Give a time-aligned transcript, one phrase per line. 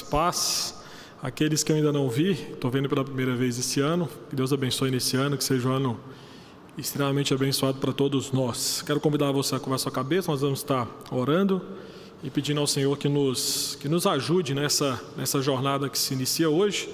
[0.00, 0.80] paz.
[1.22, 4.52] Aqueles que eu ainda não vi, estou vendo pela primeira vez esse ano, que Deus
[4.52, 6.00] abençoe nesse ano, que seja um ano
[6.76, 8.82] extremamente abençoado para todos nós.
[8.82, 11.60] Quero convidar você a curvar sua cabeça, nós vamos estar orando
[12.24, 16.48] e pedindo ao Senhor que nos, que nos ajude nessa, nessa jornada que se inicia
[16.48, 16.88] hoje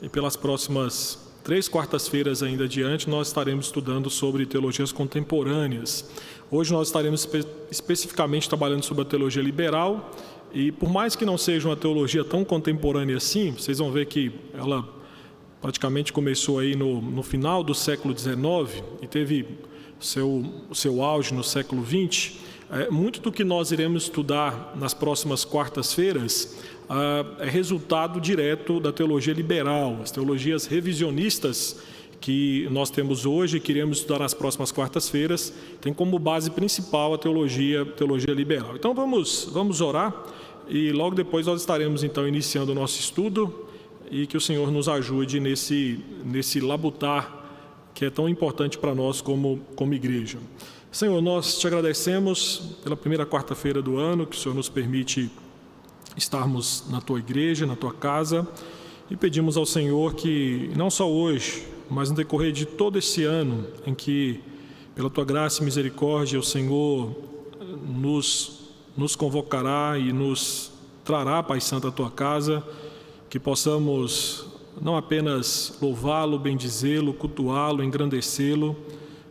[0.00, 6.08] e pelas próximas três quartas-feiras ainda adiante, nós estaremos estudando sobre teologias contemporâneas.
[6.50, 10.10] Hoje nós estaremos espe especificamente trabalhando sobre a teologia liberal
[10.54, 14.32] e por mais que não seja uma teologia tão contemporânea assim, vocês vão ver que
[14.54, 14.86] ela
[15.60, 19.46] praticamente começou aí no, no final do século XIX e teve
[20.00, 22.32] seu, seu auge no século XX.
[22.70, 26.58] É, muito do que nós iremos estudar nas próximas quartas-feiras
[26.88, 31.80] ah, é resultado direto da teologia liberal, as teologias revisionistas
[32.20, 37.18] que nós temos hoje e queremos estudar nas próximas quartas-feiras, tem como base principal a
[37.18, 38.76] teologia, teologia liberal.
[38.76, 40.14] Então vamos, vamos orar
[40.68, 43.66] e logo depois nós estaremos então iniciando o nosso estudo
[44.10, 47.40] e que o Senhor nos ajude nesse, nesse labutar
[47.94, 50.38] que é tão importante para nós como, como igreja.
[50.90, 55.30] Senhor, nós te agradecemos pela primeira quarta-feira do ano, que o Senhor nos permite
[56.16, 58.46] estarmos na tua igreja, na tua casa,
[59.10, 63.66] e pedimos ao Senhor que, não só hoje, mas no decorrer de todo esse ano,
[63.86, 64.40] em que,
[64.94, 67.14] pela tua graça e misericórdia, o Senhor
[67.86, 68.61] nos,
[68.96, 70.72] nos convocará e nos
[71.04, 72.62] trará, Pai Santo, à tua casa,
[73.28, 74.46] que possamos
[74.80, 78.76] não apenas louvá-lo, bendizê-lo, cultuá-lo, engrandecê-lo,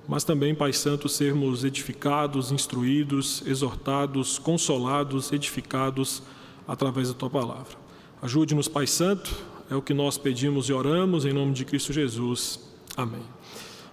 [0.07, 6.21] mas também, Pai Santo, sermos edificados, instruídos, exortados, consolados, edificados
[6.67, 7.77] através da tua palavra.
[8.21, 9.33] Ajude-nos, Pai Santo,
[9.69, 12.59] é o que nós pedimos e oramos em nome de Cristo Jesus.
[12.95, 13.23] Amém.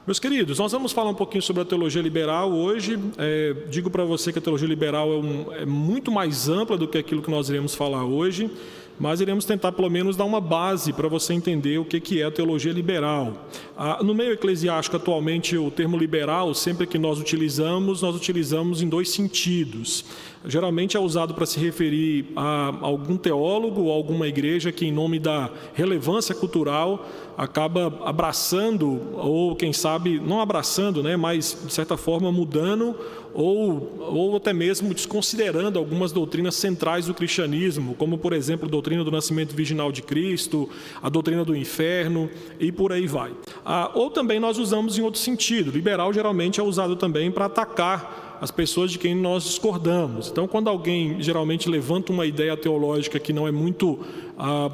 [0.09, 2.98] Meus queridos, nós vamos falar um pouquinho sobre a teologia liberal hoje.
[3.19, 6.89] É, digo para você que a teologia liberal é, um, é muito mais ampla do
[6.89, 8.51] que aquilo que nós iremos falar hoje
[8.98, 12.31] mas iremos tentar pelo menos dar uma base para você entender o que é a
[12.31, 13.48] teologia liberal.
[13.77, 18.89] Ah, no meio eclesiástico, atualmente, o termo liberal, sempre que nós utilizamos, nós utilizamos em
[18.89, 20.05] dois sentidos.
[20.45, 25.19] Geralmente é usado para se referir a algum teólogo ou alguma igreja que, em nome
[25.19, 27.07] da relevância cultural,
[27.37, 32.97] acaba abraçando, ou quem sabe, não abraçando, né, mas de certa forma mudando
[33.34, 39.05] ou, ou até mesmo desconsiderando algumas doutrinas centrais do cristianismo, como, por exemplo, a doutrina
[39.05, 40.68] do nascimento virginal de Cristo,
[41.02, 42.28] a doutrina do inferno
[42.58, 43.33] e por aí vai.
[43.64, 45.70] Ah, ou também nós usamos em outro sentido.
[45.70, 50.28] Liberal geralmente é usado também para atacar as pessoas de quem nós discordamos.
[50.30, 53.98] Então, quando alguém geralmente levanta uma ideia teológica que não é muito
[54.39, 54.70] ah,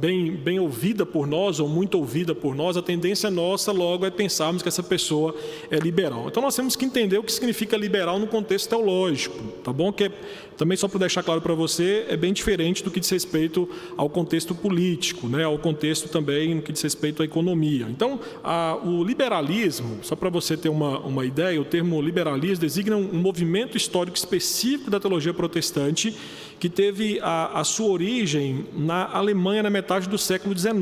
[0.00, 4.10] bem, bem ouvida por nós ou muito ouvida por nós, a tendência nossa logo é
[4.10, 5.34] pensarmos que essa pessoa
[5.70, 6.26] é liberal.
[6.28, 9.92] Então, nós temos que entender o que significa liberal no contexto teológico, tá bom?
[9.92, 10.12] Que é,
[10.56, 14.08] também só para deixar claro para você, é bem diferente do que diz respeito ao
[14.08, 15.44] contexto político, né?
[15.44, 17.86] Ao contexto também no que diz respeito à economia.
[17.90, 22.96] Então, a, o liberalismo, só para você ter uma, uma ideia, o termo liberalismo designa
[22.96, 26.16] um, um movimento histórico específico da teologia protestante
[26.58, 30.74] que teve a, a sua origem na Alemanha na metade do século XIX.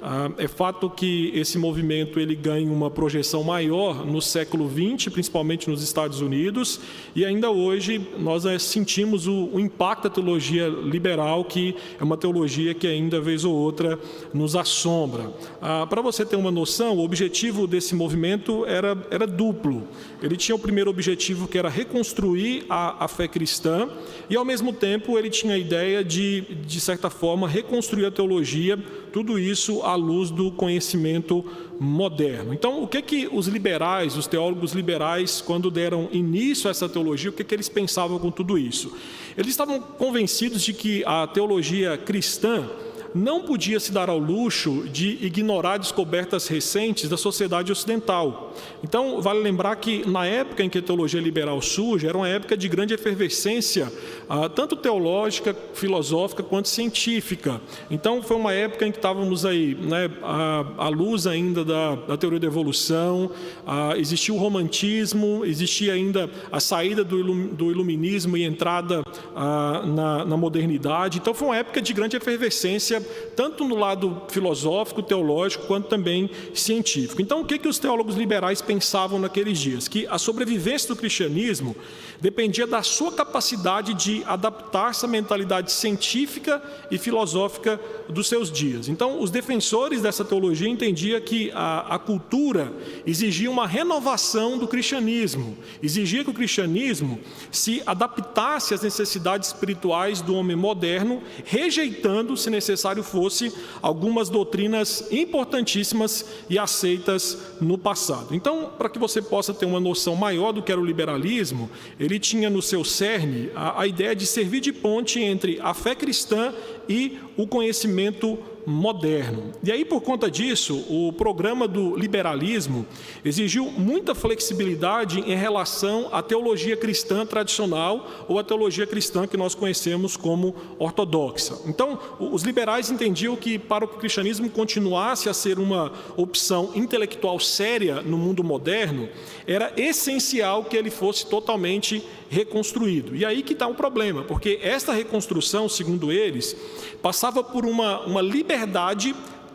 [0.00, 5.68] Ah, é fato que esse movimento ele ganha uma projeção maior no século XX, principalmente
[5.68, 6.80] nos Estados Unidos,
[7.16, 12.74] e ainda hoje nós eh, sentimos o, impacto da teologia liberal, que é uma teologia
[12.74, 13.98] que ainda vez ou outra
[14.32, 15.32] nos assombra.
[15.60, 19.82] Ah, Para você ter uma noção, o objetivo desse movimento era, era duplo.
[20.22, 23.88] Ele tinha o primeiro objetivo que era reconstruir a, a fé cristã,
[24.30, 28.78] e ao mesmo tempo ele tinha a ideia de, de certa forma, reconstruir a teologia,
[29.12, 31.44] tudo isso à luz do conhecimento
[31.80, 32.52] moderno.
[32.52, 37.30] Então, o que que os liberais, os teólogos liberais, quando deram início a essa teologia,
[37.30, 38.94] o que que eles pensavam com tudo isso?
[39.36, 42.68] Eles estavam convencidos de que a teologia cristã
[43.14, 48.54] não podia se dar ao luxo de ignorar descobertas recentes da sociedade ocidental.
[48.82, 52.56] Então, vale lembrar que na época em que a teologia liberal surge, era uma época
[52.56, 53.92] de grande efervescência,
[54.28, 57.60] ah, tanto teológica, filosófica quanto científica.
[57.90, 62.40] Então, foi uma época em que estávamos aí, né, à, luz ainda da, da, teoria
[62.40, 63.30] da evolução,
[63.66, 69.02] ah, existia o romantismo, existia ainda a saída do, ilum, do iluminismo e entrada
[69.34, 71.18] ah, na, na modernidade.
[71.18, 77.20] Então, foi uma época de grande efervescência tanto no lado filosófico, teológico, quanto também científico.
[77.20, 79.88] Então, o que, que os teólogos liberais pensavam naqueles dias?
[79.88, 81.76] Que a sobrevivência do cristianismo
[82.20, 88.88] dependia da sua capacidade de adaptar-se à mentalidade científica e filosófica dos seus dias.
[88.88, 92.72] Então, os defensores dessa teologia entendiam que a, a cultura
[93.06, 97.20] exigia uma renovação do cristianismo, exigia que o cristianismo
[97.50, 106.24] se adaptasse às necessidades espirituais do homem moderno, rejeitando, se necessário fosse, algumas doutrinas importantíssimas
[106.48, 108.34] e aceitas no passado.
[108.34, 112.18] Então, para que você possa ter uma noção maior do que era o liberalismo, ele
[112.18, 116.52] tinha no seu cerne a, a ideia de servir de ponte entre a fé cristã
[116.88, 118.38] e o conhecimento
[118.68, 119.52] moderno.
[119.64, 122.86] E aí, por conta disso, o programa do liberalismo
[123.24, 129.54] exigiu muita flexibilidade em relação à teologia cristã tradicional ou à teologia cristã que nós
[129.54, 131.58] conhecemos como ortodoxa.
[131.66, 138.02] Então, os liberais entendiam que para o cristianismo continuasse a ser uma opção intelectual séria
[138.02, 139.08] no mundo moderno,
[139.46, 143.16] era essencial que ele fosse totalmente reconstruído.
[143.16, 146.54] E aí que está o problema, porque esta reconstrução, segundo eles,
[147.00, 148.57] passava por uma, uma liberdade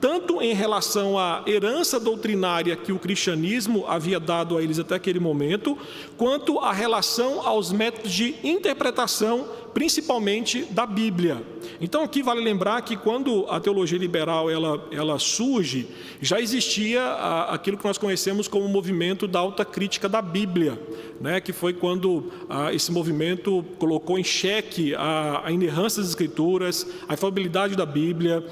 [0.04, 5.18] tanto em relação à herança doutrinária que o cristianismo havia dado a eles até aquele
[5.18, 5.78] momento,
[6.18, 11.42] quanto à relação aos métodos de interpretação principalmente da Bíblia.
[11.82, 15.88] Então aqui vale lembrar que quando a teologia liberal ela, ela surge,
[16.22, 20.80] já existia a, aquilo que nós conhecemos como o movimento da alta crítica da Bíblia,
[21.20, 26.86] né, que foi quando a, esse movimento colocou em xeque a, a inerrância das Escrituras,
[27.08, 28.46] a infalibilidade da Bíblia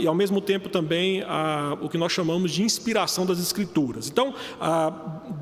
[0.00, 1.22] e ao mesmo tempo também
[1.80, 4.08] o que nós chamamos de inspiração das Escrituras.
[4.08, 4.34] Então,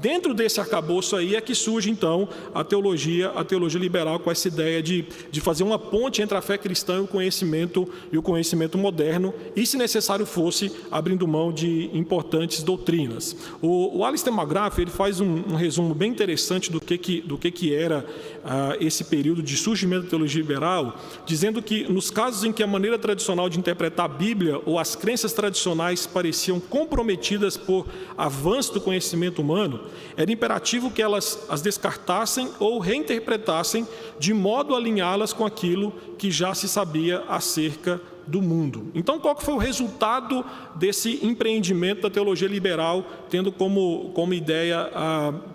[0.01, 4.49] dentro desse arcabouço aí é que surge então a teologia, a teologia liberal com essa
[4.49, 8.23] ideia de de fazer uma ponte entre a fé cristã e o conhecimento e o
[8.23, 13.37] conhecimento moderno, e se necessário fosse abrindo mão de importantes doutrinas.
[13.61, 17.37] O, o Alistair McGrath ele faz um, um, resumo bem interessante do que, que, do
[17.39, 18.05] que, que era
[18.45, 20.97] ah, esse período de surgimento da teologia liberal,
[21.27, 24.95] dizendo que nos casos em que a maneira tradicional de interpretar a Bíblia ou as
[24.95, 29.81] crenças tradicionais pareciam comprometidas por avanço do conhecimento humano,
[30.17, 33.87] era imperativo que elas as descartassem ou reinterpretassem
[34.19, 38.91] de modo a alinhá-las com aquilo que já se sabia acerca do mundo.
[38.95, 40.43] Então, qual foi o resultado
[40.77, 44.91] desse empreendimento da teologia liberal, tendo como, como ideia,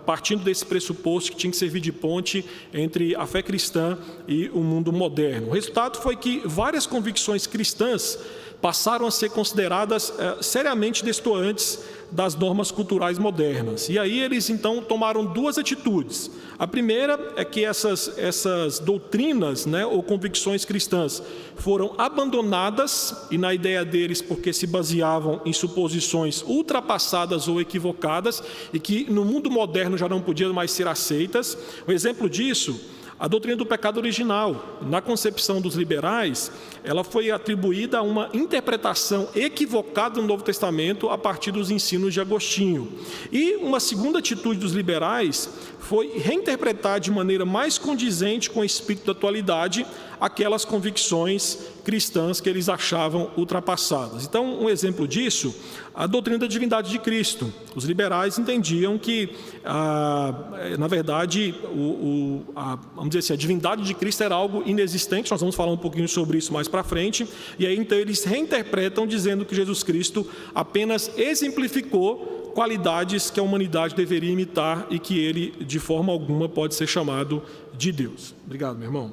[0.06, 3.98] partindo desse pressuposto que tinha que servir de ponte entre a fé cristã
[4.28, 5.48] e o mundo moderno?
[5.48, 8.16] O resultado foi que várias convicções cristãs
[8.60, 11.78] passaram a ser consideradas eh, seriamente destoantes
[12.10, 13.88] das normas culturais modernas.
[13.88, 16.30] E aí eles então tomaram duas atitudes.
[16.58, 21.22] A primeira é que essas, essas doutrinas né, ou convicções cristãs
[21.56, 28.42] foram abandonadas, e na ideia deles, porque se baseavam em suposições ultrapassadas ou equivocadas,
[28.72, 31.56] e que no mundo moderno já não podiam mais ser aceitas.
[31.86, 32.78] O exemplo disso
[33.20, 36.50] a doutrina do pecado original, na concepção dos liberais,
[36.84, 42.20] ela foi atribuída a uma interpretação equivocada no Novo Testamento a partir dos ensinos de
[42.20, 42.92] Agostinho.
[43.30, 45.48] E uma segunda atitude dos liberais
[45.78, 49.86] foi reinterpretar de maneira mais condizente com o espírito da atualidade
[50.20, 54.26] aquelas convicções cristãs que eles achavam ultrapassadas.
[54.26, 55.54] Então, um exemplo disso,
[55.94, 57.52] a doutrina da divindade de Cristo.
[57.74, 59.30] Os liberais entendiam que,
[59.64, 60.34] ah,
[60.78, 65.30] na verdade, o, o, a, vamos dizer assim, a divindade de Cristo era algo inexistente.
[65.30, 67.28] Nós vamos falar um pouquinho sobre isso mais para frente.
[67.58, 73.94] E aí, então, eles reinterpretam dizendo que Jesus Cristo apenas exemplificou qualidades que a humanidade
[73.94, 77.42] deveria imitar e que ele, de forma alguma, pode ser chamado
[77.76, 78.34] de Deus.
[78.44, 79.12] Obrigado, meu irmão.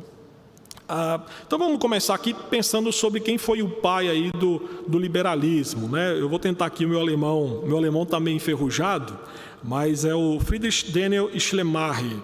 [0.90, 5.90] Ah, então vamos começar aqui pensando sobre quem foi o pai aí do, do liberalismo.
[5.90, 6.18] Né?
[6.18, 9.18] Eu vou tentar aqui o meu alemão, meu alemão está meio enferrujado,
[9.64, 12.18] mas é o Friedrich Daniel Schleiermacher.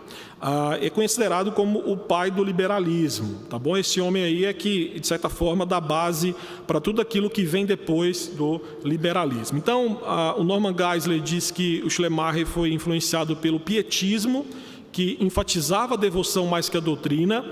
[0.45, 3.77] Ah, é considerado como o pai do liberalismo, tá bom?
[3.77, 6.35] Esse homem aí é que, de certa forma, dá base
[6.67, 9.57] para tudo aquilo que vem depois do liberalismo.
[9.57, 14.45] Então, ah, o Norman Geisler diz que o Schleiermacher foi influenciado pelo pietismo,
[14.91, 17.43] que enfatizava a devoção mais que a doutrina,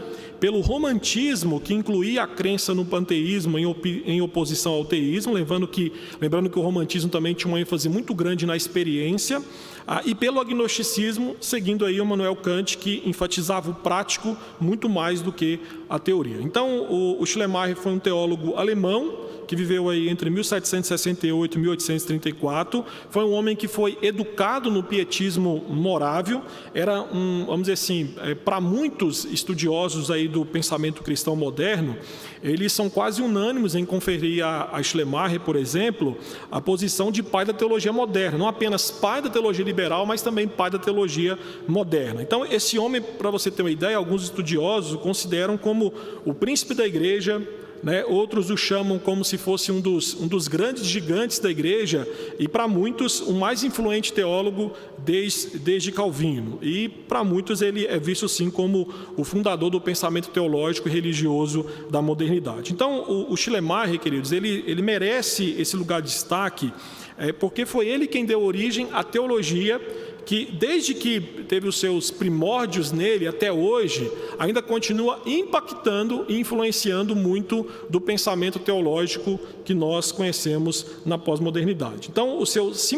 [0.42, 5.68] pelo romantismo, que incluía a crença no panteísmo em, op em oposição ao teísmo, lembrando
[5.68, 9.40] que, lembrando que o romantismo também tinha uma ênfase muito grande na experiência,
[9.86, 15.22] ah, e pelo agnosticismo, seguindo aí o Manuel Kant, que enfatizava o prático muito mais
[15.22, 15.60] do que
[15.92, 16.42] a teoria.
[16.42, 22.86] Então, o, o Schleiermacher foi um teólogo alemão, que viveu aí entre 1768 e 1834.
[23.10, 26.42] Foi um homem que foi educado no pietismo morável.
[26.74, 31.98] Era um, vamos dizer assim, é, para muitos estudiosos aí do pensamento cristão moderno,
[32.42, 36.18] eles são quase unânimes em conferir a, a Schleiermacher, por exemplo,
[36.50, 38.38] a posição de pai da teologia moderna.
[38.38, 42.22] Não apenas pai da teologia liberal, mas também pai da teologia moderna.
[42.22, 45.81] Então, esse homem, para você ter uma ideia, alguns estudiosos o consideram como
[46.26, 47.42] o príncipe da igreja,
[47.84, 48.04] né?
[48.06, 52.08] outros o chamam como se fosse um dos, um dos grandes gigantes da igreja,
[52.38, 56.60] e para muitos, o mais influente teólogo desde, desde Calvino.
[56.62, 61.66] E para muitos, ele é visto sim como o fundador do pensamento teológico e religioso
[61.90, 62.72] da modernidade.
[62.72, 66.72] Então, o, o Schleiermacher, queridos, ele, ele merece esse lugar de destaque,
[67.18, 69.80] é, porque foi ele quem deu origem à teologia
[70.26, 77.16] que desde que teve os seus primórdios nele até hoje, ainda continua impactando e influenciando
[77.16, 82.10] muito do pensamento teológico que nós conhecemos na pós-modernidade.
[82.12, 82.90] Então, os seus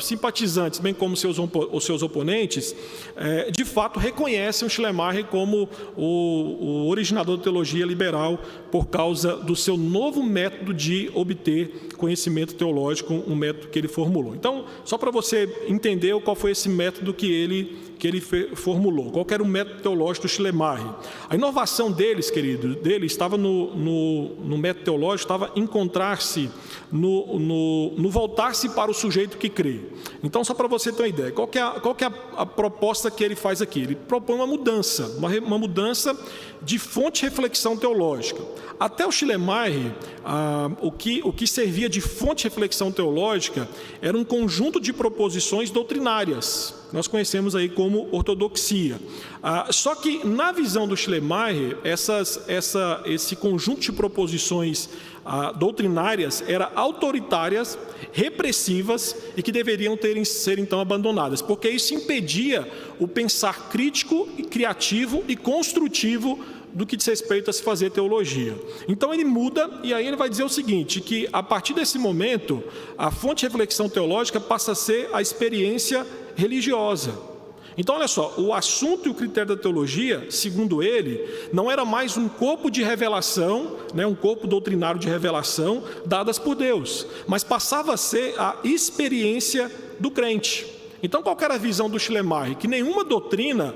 [0.00, 2.74] simpatizantes, bem como os seus oponentes,
[3.16, 8.38] é, de fato reconhecem o Schleiermacher como o originador da teologia liberal
[8.70, 14.34] por causa do seu novo método de obter conhecimento teológico, um método que ele formulou.
[14.34, 19.12] Então, só para você entender qual foi esse esse método que ele, que ele formulou.
[19.12, 20.92] Qual era o método teológico do Schleiermacher?
[21.30, 26.50] A inovação deles, querido, dele estava no, no, no método teológico, estava encontrar-se
[26.90, 29.82] no, no, no voltar-se para o sujeito que crê.
[30.20, 33.08] Então, só para você ter uma ideia, qual é, a, qual é a, a, proposta
[33.08, 33.82] que ele faz aqui?
[33.82, 36.18] Ele propõe uma mudança, uma, uma mudança
[36.60, 38.42] de fonte de reflexão teológica.
[38.80, 39.94] Até o Schleiermacher,
[40.24, 43.68] ah, o, que, o que servia de fonte de reflexão teológica
[44.00, 46.81] era um conjunto de proposições doutrinárias.
[46.92, 49.00] Nós conhecemos aí como ortodoxia.
[49.42, 54.90] Ah, só que, na visão do Schleiermacher, essas, essa, esse conjunto de proposições
[55.24, 57.78] ah, doutrinárias eram autoritárias,
[58.12, 65.24] repressivas e que deveriam ter, ser então abandonadas, porque isso impedia o pensar crítico, criativo
[65.26, 66.38] e construtivo
[66.72, 68.56] do que diz respeito a se fazer teologia.
[68.88, 72.62] Então ele muda e aí ele vai dizer o seguinte, que a partir desse momento,
[72.96, 77.32] a fonte de reflexão teológica passa a ser a experiência religiosa.
[77.76, 82.16] Então, olha só, o assunto e o critério da teologia, segundo ele, não era mais
[82.16, 87.94] um corpo de revelação, né, um corpo doutrinário de revelação dadas por Deus, mas passava
[87.94, 90.66] a ser a experiência do crente.
[91.02, 92.56] Então, qual era a visão do Schleiermacher?
[92.56, 93.74] Que nenhuma doutrina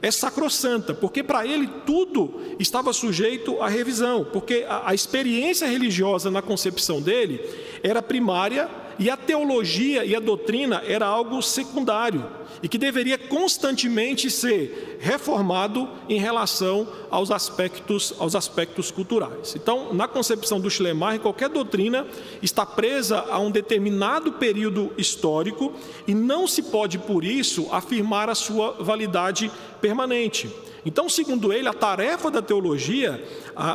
[0.00, 6.30] é sacrossanta, porque para ele tudo estava sujeito à revisão, porque a, a experiência religiosa
[6.30, 7.40] na concepção dele
[7.82, 12.26] era primária e a teologia e a doutrina era algo secundário
[12.62, 19.54] e que deveria constantemente ser reformado em relação aos aspectos, aos aspectos culturais.
[19.54, 22.06] Então, na concepção do Schleiermacher, qualquer doutrina
[22.42, 25.72] está presa a um determinado período histórico
[26.06, 29.50] e não se pode, por isso, afirmar a sua validade
[29.80, 30.50] permanente.
[30.84, 33.22] Então, segundo ele, a tarefa da teologia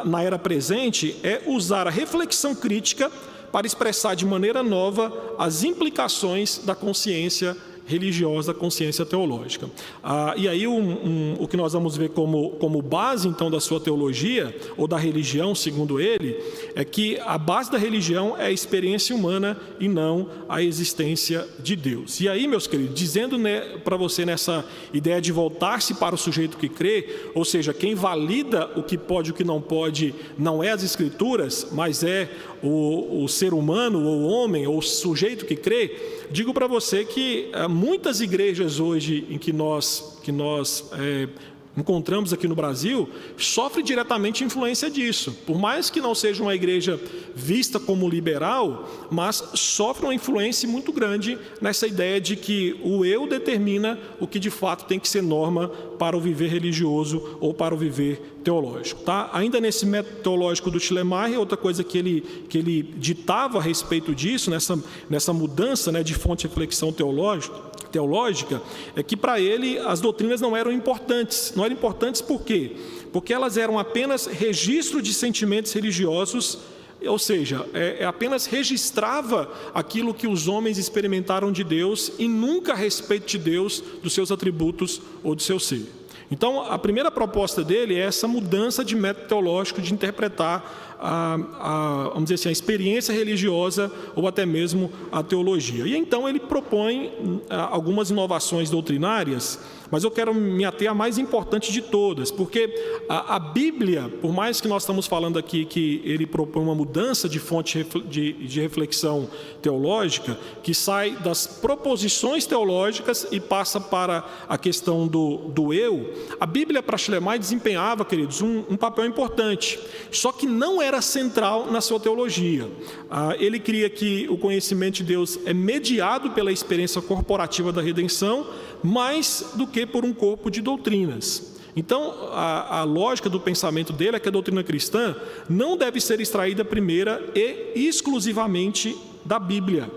[0.06, 3.12] na era presente é usar a reflexão crítica
[3.54, 7.56] para expressar de maneira nova as implicações da consciência
[7.86, 9.70] religiosa, consciência teológica.
[10.04, 13.60] Ah, e aí um, um, o que nós vamos ver como, como base então da
[13.60, 16.38] sua teologia, ou da religião, segundo ele,
[16.76, 21.76] é que a base da religião é a experiência humana e não a existência de
[21.76, 22.20] Deus.
[22.20, 26.58] E aí, meus queridos, dizendo né, para você nessa ideia de voltar-se para o sujeito
[26.58, 30.64] que crê, ou seja, quem valida o que pode e o que não pode, não
[30.64, 32.30] é as escrituras, mas é
[32.62, 37.06] o, o ser humano, ou o homem, ou o sujeito que crê, digo para você
[37.06, 41.28] que eh, muitas igrejas hoje em que nós, que nós é,
[41.76, 45.32] encontramos aqui no Brasil sofre diretamente influência disso.
[45.46, 47.00] Por mais que não seja uma igreja
[47.36, 53.28] vista como liberal, mas sofre uma influência muito grande nessa ideia de que o eu
[53.28, 57.74] determina o que de fato tem que ser norma para o viver religioso ou para
[57.74, 59.02] o viver teológico.
[59.04, 59.30] Tá?
[59.34, 64.14] Ainda nesse método teológico do Schleiermacher, outra coisa que ele, que ele ditava a respeito
[64.14, 64.78] disso, nessa,
[65.10, 67.56] nessa mudança né, de fonte de reflexão teológica,
[67.94, 68.60] teológica
[68.96, 71.54] é que para ele as doutrinas não eram importantes.
[71.56, 72.76] Não eram importantes por quê?
[73.14, 76.58] Porque elas eram apenas registro de sentimentos religiosos,
[77.06, 82.74] ou seja, é, é apenas registrava aquilo que os homens experimentaram de Deus e nunca
[82.74, 85.86] a respeito de Deus, dos seus atributos ou do seu ser.
[86.32, 92.10] Então, a primeira proposta dele é essa mudança de método teológico de interpretar a, a,
[92.14, 95.86] vamos dizer assim, a experiência religiosa ou até mesmo a teologia.
[95.86, 97.12] E então ele propõe
[97.50, 99.60] algumas inovações doutrinárias,
[99.94, 104.34] mas eu quero me ater à mais importante de todas, porque a, a Bíblia, por
[104.34, 108.60] mais que nós estamos falando aqui que ele propõe uma mudança de fonte de, de
[108.60, 109.30] reflexão
[109.62, 116.48] teológica, que sai das proposições teológicas e passa para a questão do, do eu, a
[116.48, 121.82] Bíblia para Schleiermacher desempenhava, queridos, um, um, papel importante, só que não era central na
[121.82, 122.68] sua teologia.
[123.12, 128.48] Ah, ele cria que o conhecimento de Deus é mediado pela experiência corporativa da redenção,
[128.84, 131.54] mais do que por um corpo de doutrinas.
[131.76, 135.16] Então, a, a, lógica do pensamento dele é que a doutrina cristã
[135.50, 139.90] não deve ser extraída primeira e exclusivamente da Bíblia.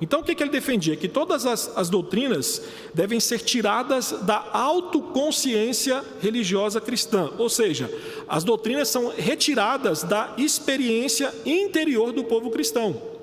[0.00, 0.96] Então, o que, que ele defendia?
[0.96, 7.90] Que todas as, as doutrinas devem ser tiradas da autoconsciência religiosa cristã, ou seja,
[8.28, 13.13] as doutrinas são retiradas da experiência interior do povo cristão.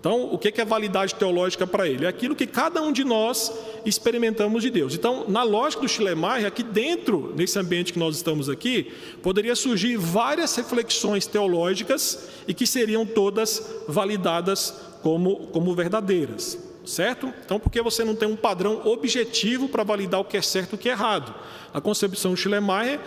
[0.00, 2.06] Então, o que é validade teológica para ele?
[2.06, 3.52] É aquilo que cada um de nós
[3.84, 4.94] experimentamos de Deus.
[4.94, 8.90] Então, na lógica do Schleiermacher, aqui dentro, nesse ambiente que nós estamos aqui,
[9.22, 16.69] poderia surgir várias reflexões teológicas e que seriam todas validadas como, como verdadeiras.
[16.90, 17.32] Certo?
[17.44, 20.74] Então, porque você não tem um padrão objetivo para validar o que é certo e
[20.74, 21.32] o que é errado?
[21.72, 22.98] A concepção Schleiermacher,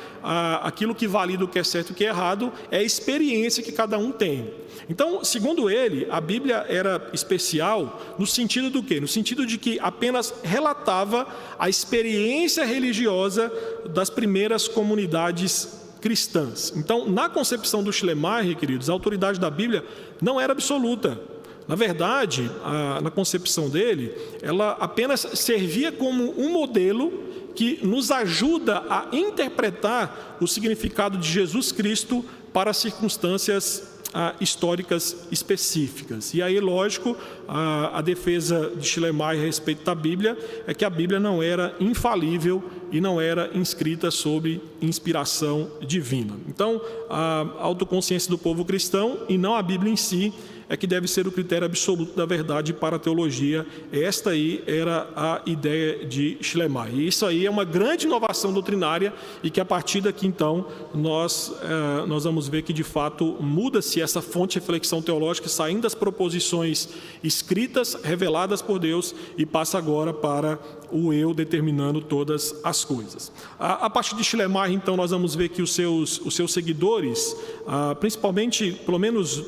[0.61, 3.61] aquilo que valida o que é certo e o que é errado é a experiência
[3.61, 4.53] que cada um tem.
[4.89, 9.01] Então, segundo ele, a Bíblia era especial no sentido do quê?
[9.01, 11.27] No sentido de que apenas relatava
[11.59, 13.51] a experiência religiosa
[13.89, 16.71] das primeiras comunidades cristãs.
[16.73, 19.83] Então, na concepção do Schleiermacher, queridos, a autoridade da Bíblia
[20.21, 21.32] não era absoluta.
[21.67, 27.23] Na verdade, a, na concepção dele, ela apenas servia como um modelo
[27.55, 36.33] que nos ajuda a interpretar o significado de Jesus Cristo para circunstâncias ah, históricas específicas.
[36.33, 37.17] E aí, lógico,
[37.47, 41.75] a, a defesa de Schleiermacher a respeito da Bíblia é que a Bíblia não era
[41.79, 46.35] infalível e não era inscrita sob inspiração divina.
[46.47, 46.79] Então,
[47.09, 50.31] a autoconsciência do povo cristão e não a Bíblia em si
[50.73, 53.63] é que deve ser o critério absoluto da verdade para a teologia.
[53.91, 56.95] Esta aí era a ideia de Schleiermacher.
[56.95, 59.13] E isso aí é uma grande inovação doutrinária
[59.43, 64.01] e que a partir daqui então nós, eh, nós vamos ver que de fato muda-se
[64.01, 66.89] essa fonte de reflexão teológica saindo das proposições
[67.23, 70.57] escritas, reveladas por Deus e passa agora para
[70.91, 73.31] o eu determinando todas as coisas.
[73.59, 77.37] A, a partir de Schleiermacher então nós vamos ver que os seus, os seus seguidores,
[77.67, 79.43] ah, principalmente, pelo menos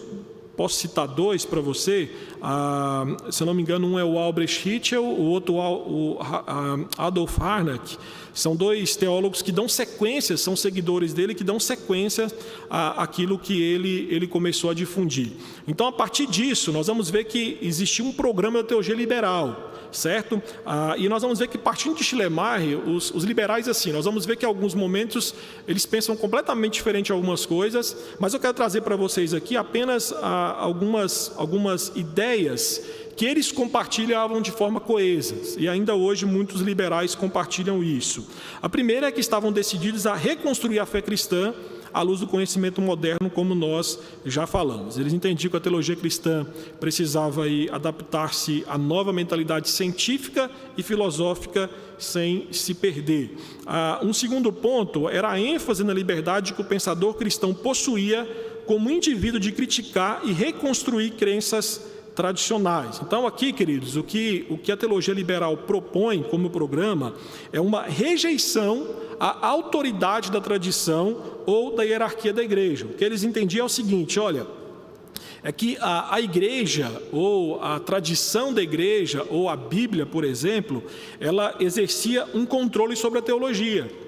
[0.56, 2.10] Posso citar dois para você.
[2.42, 6.18] Ah, se eu não me engano, um é o Albrecht Hitchell, o outro o
[6.98, 7.98] Adolf Harnack.
[8.36, 12.28] São dois teólogos que dão sequência, são seguidores dele que dão sequência
[12.70, 15.32] àquilo que ele, ele começou a difundir.
[15.66, 20.42] Então, a partir disso, nós vamos ver que existia um programa da teologia liberal certo?
[20.66, 24.26] Ah, e nós vamos ver que partindo de Schleiermacher, os, os, liberais assim, nós vamos
[24.26, 25.34] ver que em alguns momentos
[25.68, 30.56] eles pensam completamente diferente algumas coisas, mas eu quero trazer para vocês aqui apenas ah,
[30.60, 32.82] algumas, algumas ideias
[33.16, 38.28] que eles compartilhavam de forma coesa, e ainda hoje muitos liberais compartilham isso.
[38.62, 41.54] A primeira é que estavam decididos a reconstruir a fé cristã
[41.94, 44.98] à luz do conhecimento moderno, como nós já falamos.
[44.98, 46.46] Eles entendiam que a teologia cristã
[46.78, 53.38] precisava adaptar-se à nova mentalidade científica e filosófica sem se perder.
[53.66, 58.28] Ah, um segundo ponto era a ênfase na liberdade que o pensador cristão possuía
[58.66, 63.02] como indivíduo de criticar e reconstruir crenças tradicionais.
[63.04, 67.14] Então, aqui, queridos, o que, o que a teologia liberal propõe como programa
[67.52, 68.88] é uma rejeição
[69.20, 72.86] à autoridade da tradição ou da hierarquia da igreja.
[72.86, 74.48] O que eles entendiam é o seguinte: olha,
[75.44, 80.84] é que a, a, igreja, ou a tradição da igreja, ou a Bíblia, por exemplo,
[81.20, 84.05] ela exercia um controle sobre a teologia.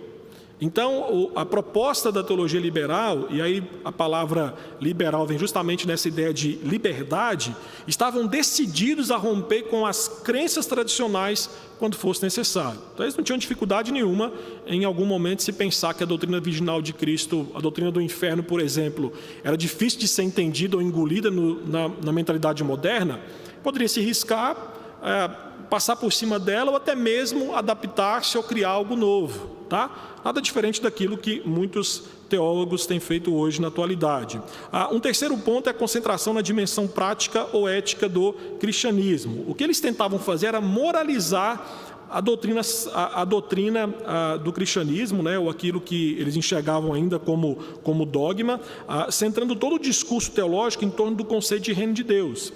[0.60, 6.34] Então, a proposta da teologia liberal, e aí a palavra liberal vem justamente nessa ideia
[6.34, 7.56] de liberdade,
[7.88, 12.80] estavam decididos a romper com as crenças tradicionais quando fosse necessário.
[12.92, 14.34] Então, eles não tinham dificuldade nenhuma
[14.66, 18.42] em algum momento se pensar que a doutrina virginal de Cristo, a doutrina do inferno,
[18.42, 23.20] por exemplo, era difícil de ser entendida ou engolida no, na, na, mentalidade moderna,
[23.62, 24.58] poderia se riscar,
[25.04, 29.58] é, passar por cima dela ou até mesmo adaptar-se ou criar algo novo.
[29.70, 30.18] Tá?
[30.24, 34.42] Nada diferente daquilo que muitos teólogos têm feito hoje na atualidade.
[34.72, 39.46] Ah, um terceiro ponto é a concentração na dimensão prática ou ética do cristianismo.
[39.48, 42.62] O que eles tentavam fazer era moralizar a doutrina,
[42.94, 48.06] a, a doutrina a, do cristianismo, né, ou aquilo que eles enxergavam ainda como, como
[48.06, 52.54] dogma, a, centrando todo o discurso teológico em torno do conceito de reino de Deus.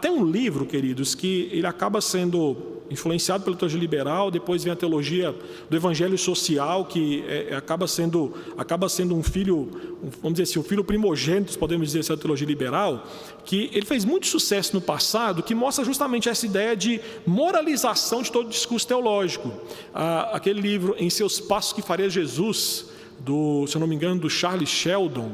[0.00, 4.76] tem um livro, queridos, que ele acaba sendo influenciado pela teologia liberal, depois vem a
[4.76, 5.34] teologia
[5.68, 9.68] do evangelho social, que é, é acaba, sendo, acaba sendo um filho,
[10.02, 13.06] um, vamos dizer assim, um filho primogênito, podemos dizer assim, da teologia liberal,
[13.44, 18.32] que ele fez muito sucesso no passado, que mostra justamente essa ideia de moralização de
[18.32, 19.52] todo discurso teológico.
[19.92, 22.86] Ah, aquele livro, Em Seus Passos que Faria Jesus,
[23.18, 25.32] do, se eu não me engano, do Charles Sheldon,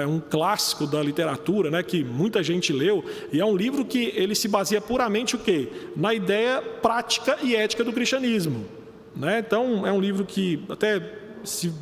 [0.00, 4.12] é um clássico da literatura, né, que muita gente leu, e é um livro que
[4.14, 5.68] ele se baseia puramente o quê?
[5.96, 8.64] Na ideia prática e ética do cristianismo.
[9.16, 9.38] Né?
[9.38, 11.00] Então, é um livro que até
[11.44, 11.72] se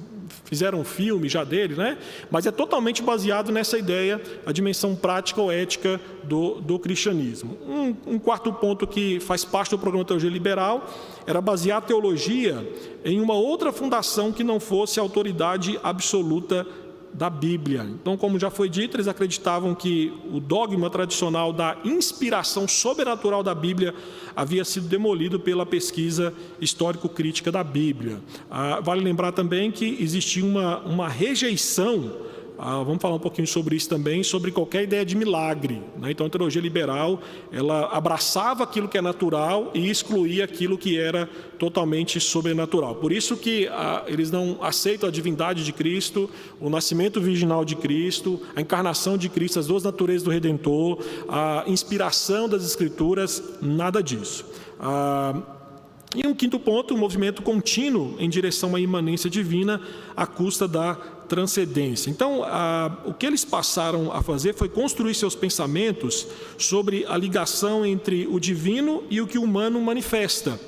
[0.44, 1.96] fizeram um filme já dele, né?
[2.30, 7.56] mas é totalmente baseado nessa ideia, a dimensão prática ou ética do, do cristianismo.
[7.66, 10.86] Um, um quarto ponto que faz parte do programa Teologia Liberal
[11.26, 12.66] era basear a teologia
[13.04, 16.66] em uma outra fundação que não fosse a autoridade absoluta
[17.12, 17.82] da Bíblia.
[17.82, 23.54] Então, como já foi dito, eles acreditavam que o dogma tradicional da inspiração sobrenatural da
[23.54, 23.94] Bíblia
[24.34, 28.20] havia sido demolido pela pesquisa histórico-crítica da Bíblia.
[28.50, 32.12] Ah, vale lembrar também que existia uma, uma rejeição
[32.64, 35.82] ah, vamos falar um pouquinho sobre isso também, sobre qualquer ideia de milagre.
[35.98, 36.12] Né?
[36.12, 37.20] Então, a teologia liberal,
[37.50, 42.94] ela abraçava aquilo que é natural e excluía aquilo que era totalmente sobrenatural.
[42.94, 47.74] Por isso que ah, eles não aceitam a divindade de Cristo, o nascimento virginal de
[47.74, 54.00] Cristo, a encarnação de Cristo, as duas naturezas do Redentor, a inspiração das Escrituras, nada
[54.00, 54.44] disso.
[54.78, 55.34] Ah,
[56.14, 59.80] e um quinto ponto, o um movimento contínuo em direção à imanência divina
[60.14, 60.94] à custa da
[61.28, 62.10] transcendência.
[62.10, 66.26] Então, a, o que eles passaram a fazer foi construir seus pensamentos
[66.58, 70.58] sobre a ligação entre o divino e o que o humano manifesta.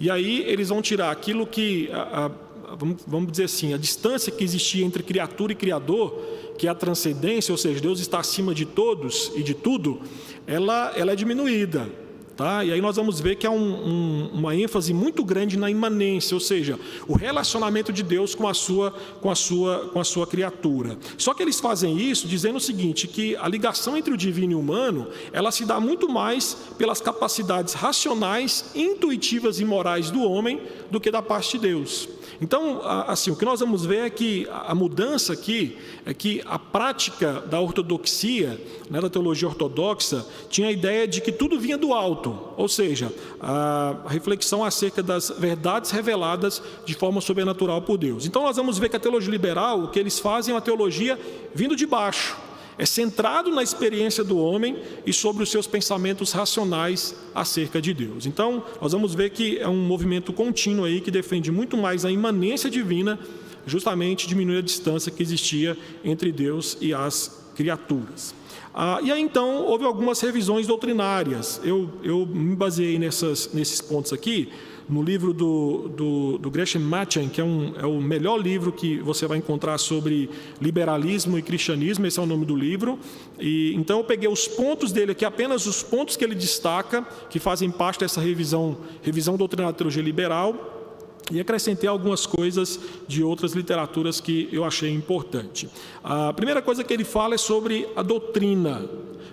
[0.00, 4.32] E aí eles vão tirar aquilo que, a, a, vamos, vamos dizer assim, a distância
[4.32, 6.18] que existia entre criatura e criador,
[6.58, 10.00] que é a transcendência, ou seja, Deus está acima de todos e de tudo,
[10.46, 12.03] ela, ela é diminuída.
[12.36, 12.64] Tá?
[12.64, 16.34] E aí nós vamos ver que há um, um, uma ênfase muito grande na imanência,
[16.34, 20.26] ou seja, o relacionamento de Deus com a, sua, com, a sua, com a sua
[20.26, 20.98] criatura.
[21.16, 24.56] Só que eles fazem isso dizendo o seguinte, que a ligação entre o divino e
[24.56, 30.60] o humano, ela se dá muito mais pelas capacidades racionais, intuitivas e morais do homem
[30.90, 32.08] do que da parte de Deus.
[32.44, 36.58] Então, assim, o que nós vamos ver é que a mudança aqui é que a
[36.58, 41.94] prática da ortodoxia, né, da teologia ortodoxa, tinha a ideia de que tudo vinha do
[41.94, 48.26] alto, ou seja, a reflexão acerca das verdades reveladas de forma sobrenatural por Deus.
[48.26, 51.18] Então, nós vamos ver que a teologia liberal, o que eles fazem é uma teologia
[51.54, 52.36] vindo de baixo
[52.78, 58.26] é centrado na experiência do homem e sobre os seus pensamentos racionais acerca de Deus.
[58.26, 62.10] Então, nós vamos ver que é um movimento contínuo aí que defende muito mais a
[62.10, 63.18] imanência divina,
[63.66, 68.34] justamente diminuir a distância que existia entre Deus e as criaturas.
[68.74, 71.60] Ah, e aí então houve algumas revisões doutrinárias.
[71.62, 74.50] Eu, eu me baseei nessas, nesses pontos aqui
[74.88, 78.98] no livro do, do, do Gresham Machen, que é, um, é o melhor livro que
[78.98, 80.28] você vai encontrar sobre
[80.60, 82.98] liberalismo e cristianismo, esse é o nome do livro.
[83.38, 87.38] E então eu peguei os pontos dele aqui, apenas os pontos que ele destaca, que
[87.38, 90.83] fazem parte dessa revisão, revisão doutrinária da teologia liberal,
[91.30, 95.68] e acrescentei algumas coisas de outras literaturas que eu achei importante.
[96.02, 98.88] A primeira coisa que ele fala é sobre a doutrina.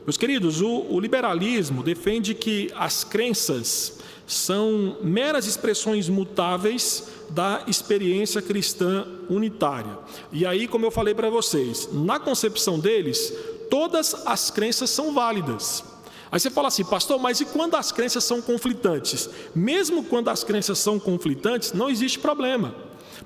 [0.06, 8.42] Meus queridos, o, o liberalismo defende que as crenças são meras expressões mutáveis da experiência
[8.42, 9.98] cristã unitária.
[10.32, 13.34] E aí, como eu falei para vocês, na concepção deles,
[13.70, 15.91] todas as crenças são válidas.
[16.32, 19.30] Aí você fala assim, pastor, mas e quando as crenças são conflitantes?
[19.54, 22.74] Mesmo quando as crenças são conflitantes, não existe problema.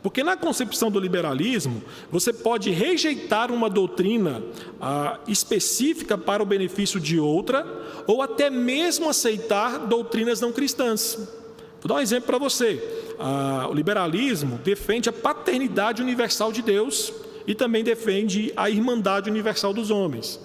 [0.02, 4.44] Porque na concepção do liberalismo, você pode rejeitar uma doutrina
[4.82, 7.66] ah, específica para o benefício de outra,
[8.08, 11.18] ou até mesmo aceitar doutrinas não cristãs.
[11.82, 12.84] Vou dar um exemplo para você.
[13.20, 17.14] Ah, o liberalismo defende a paternidade universal de Deus
[17.48, 20.40] e também defende a irmandade universal dos homens.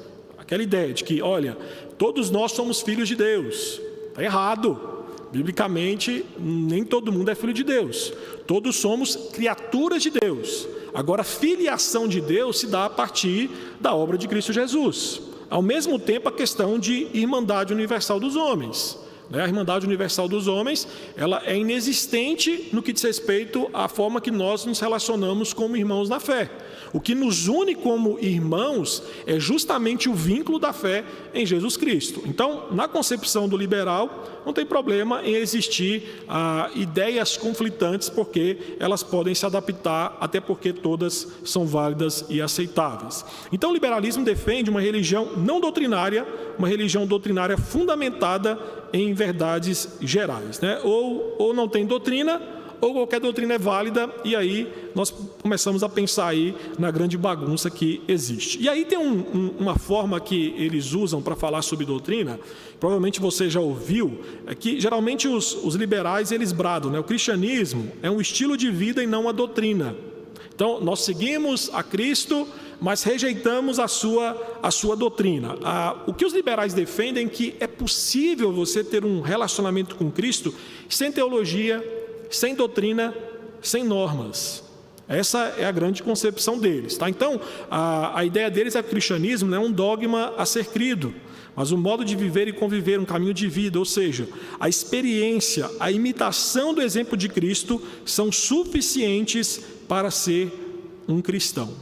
[0.51, 1.57] Aquela ideia de que, olha,
[1.97, 3.81] todos nós somos filhos de Deus.
[4.09, 5.05] Está errado.
[5.31, 8.13] Biblicamente, nem todo mundo é filho de Deus.
[8.49, 10.67] Todos somos criaturas de Deus.
[10.93, 13.49] Agora, filiação de Deus se dá a partir
[13.81, 15.23] da obra de Cristo Jesus.
[15.49, 18.99] Ao mesmo tempo, a questão de irmandade universal dos homens.
[19.31, 19.45] Né?
[19.45, 24.31] A Irmandade Universal dos Homens, ela é inexistente no que diz respeito à forma que
[24.31, 26.51] nós nos relacionamos como irmãos na fé.
[26.93, 32.23] O que nos une como irmãos é justamente o vínculo da fé em Jesus Cristo.
[32.27, 39.03] Então, na concepção do liberal, não tem problema em existir ah, ideias conflitantes, porque elas
[39.03, 43.25] podem se adaptar, até porque todas são válidas e aceitáveis.
[43.53, 46.27] Então, o liberalismo defende uma religião não doutrinária,
[46.59, 48.59] uma religião doutrinária fundamentada
[48.93, 50.61] em verdades gerais.
[50.61, 50.81] Né?
[50.83, 52.41] Ou, ou não tem doutrina,
[52.81, 57.71] ou qualquer doutrina é válida, e aí nós começamos a pensar aí na grande bagunça
[57.71, 58.61] que existe.
[58.61, 62.41] E aí tem um, um, uma forma que eles usam para falar sobre doutrina,
[62.79, 66.99] provavelmente você já ouviu, é que geralmente os, os liberais eles bradam, né?
[66.99, 69.95] o cristianismo é um estilo de vida e não uma doutrina.
[70.55, 72.47] Então, nós seguimos a Cristo,
[72.79, 75.57] mas rejeitamos a sua, a sua doutrina.
[75.65, 80.11] Ah, o que os liberais defendem é que é possível você ter um relacionamento com
[80.11, 80.55] Cristo
[80.87, 81.83] sem teologia,
[82.31, 83.15] sem doutrina,
[83.61, 84.63] sem normas.
[85.09, 86.97] Essa é a grande concepção deles.
[86.97, 87.11] Tá?
[87.11, 90.67] Então, a, a ideia deles é que o cristianismo não é um dogma a ser
[90.67, 91.13] crido,
[91.57, 94.29] mas um modo de viver e conviver, um caminho de vida, ou seja,
[94.61, 100.53] a experiência, a imitação do exemplo de Cristo são suficientes para ser
[101.09, 101.75] um cristão.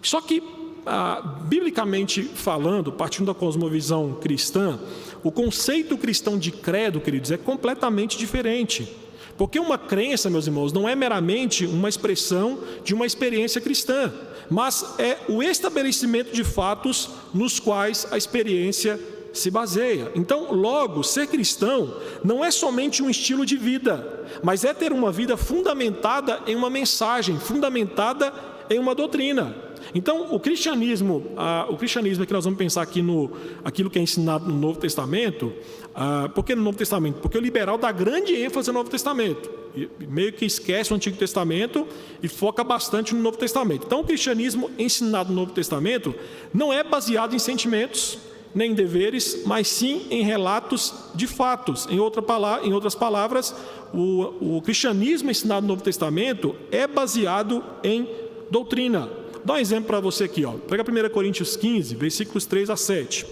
[0.00, 0.40] Só que,
[0.86, 4.78] ah, biblicamente falando, partindo da cosmovisão cristã,
[5.24, 8.88] o conceito cristão de credo, queridos, é completamente diferente.
[9.36, 14.12] Porque uma crença, meus irmãos, não é meramente uma expressão de uma experiência cristã,
[14.48, 18.98] mas é o estabelecimento de fatos nos quais a experiência
[19.32, 20.10] se baseia.
[20.14, 21.94] Então, logo, ser cristão
[22.24, 26.70] não é somente um estilo de vida, mas é ter uma vida fundamentada em uma
[26.70, 28.32] mensagem, fundamentada
[28.70, 29.54] em uma doutrina.
[29.94, 33.30] Então, o cristianismo, ah, o cristianismo é que nós vamos pensar aqui no
[33.64, 35.52] aquilo que é ensinado no Novo Testamento,
[35.98, 37.20] ah, por que no Novo Testamento?
[37.22, 41.16] Porque o liberal dá grande ênfase no Novo Testamento, e meio que esquece o Antigo
[41.16, 41.86] Testamento
[42.22, 43.86] e foca bastante no Novo Testamento.
[43.86, 46.14] Então, o cristianismo ensinado no Novo Testamento
[46.52, 48.18] não é baseado em sentimentos,
[48.54, 51.86] nem em deveres, mas sim em relatos de fatos.
[51.90, 52.22] Em, outra
[52.62, 53.54] em outras palavras,
[53.94, 58.06] o, o cristianismo ensinado no Novo Testamento é baseado em
[58.50, 59.08] doutrina.
[59.42, 60.52] Dá um exemplo para você aqui, ó.
[60.52, 63.26] pega 1 Coríntios 15, versículos 3 a 7.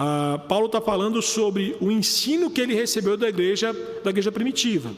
[0.00, 3.72] Ah, Paulo está falando sobre o ensino que ele recebeu da igreja,
[4.04, 4.92] da igreja primitiva.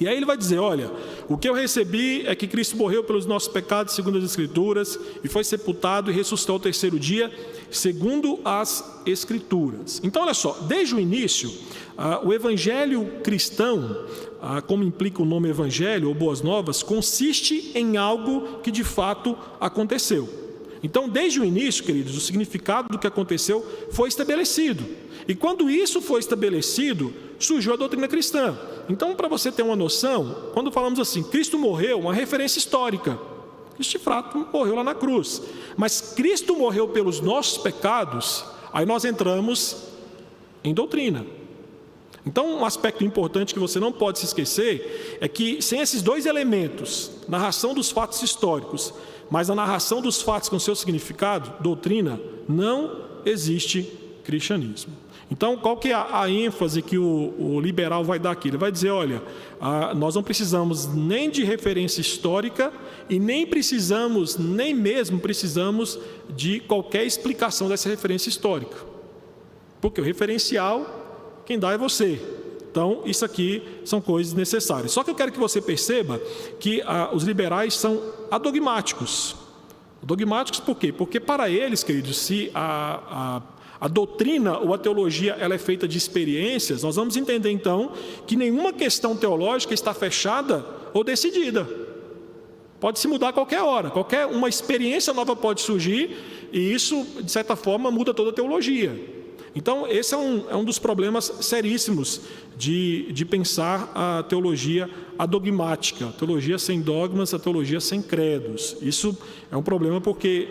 [0.00, 0.90] E aí ele vai dizer: Olha,
[1.28, 5.28] o que eu recebi é que Cristo morreu pelos nossos pecados, segundo as Escrituras, e
[5.28, 7.30] foi sepultado e ressuscitou ao terceiro dia,
[7.70, 10.00] segundo as Escrituras.
[10.02, 11.52] Então, olha só, desde o início,
[11.94, 14.06] ah, o evangelho cristão,
[14.40, 19.36] ah, como implica o nome evangelho ou boas novas, consiste em algo que de fato
[19.60, 20.43] aconteceu.
[20.84, 24.84] Então, desde o início, queridos, o significado do que aconteceu foi estabelecido.
[25.26, 28.54] E quando isso foi estabelecido, surgiu a doutrina cristã.
[28.86, 33.18] Então, para você ter uma noção, quando falamos assim, Cristo morreu, uma referência histórica.
[33.74, 35.40] Cristo de fato morreu lá na cruz.
[35.74, 39.84] Mas Cristo morreu pelos nossos pecados, aí nós entramos
[40.62, 41.24] em doutrina.
[42.26, 46.24] Então, um aspecto importante que você não pode se esquecer é que, sem esses dois
[46.24, 48.94] elementos, narração dos fatos históricos,
[49.30, 53.82] mas a narração dos fatos com seu significado, doutrina, não existe
[54.24, 55.04] cristianismo.
[55.30, 58.48] Então, qual que é a, ênfase que o, o, liberal vai dar aqui?
[58.48, 59.22] Ele vai dizer, olha,
[59.60, 62.72] a, nós não precisamos nem de referência histórica
[63.08, 65.98] e nem precisamos, nem mesmo precisamos
[66.30, 68.76] de qualquer explicação dessa referência histórica.
[69.80, 71.03] Porque o referencial,
[71.44, 72.20] quem dá é você.
[72.70, 74.90] Então, isso aqui são coisas necessárias.
[74.90, 76.20] Só que eu quero que você perceba
[76.58, 79.36] que ah, os liberais são adogmáticos.
[80.02, 80.92] Dogmáticos por quê?
[80.92, 83.54] Porque para eles, queridos, se a, a
[83.84, 87.92] a doutrina ou a teologia ela é feita de experiências, nós vamos entender então
[88.26, 91.68] que nenhuma questão teológica está fechada ou decidida.
[92.80, 96.16] Pode se mudar a qualquer hora, qualquer uma experiência nova pode surgir
[96.50, 99.13] e isso, de certa forma, muda toda a teologia.
[99.54, 102.20] Então, esse é um, é um dos problemas seríssimos
[102.56, 108.76] de, de pensar a teologia adogmática, a teologia sem dogmas, a teologia sem credos.
[108.82, 109.16] Isso
[109.50, 110.48] é um problema porque,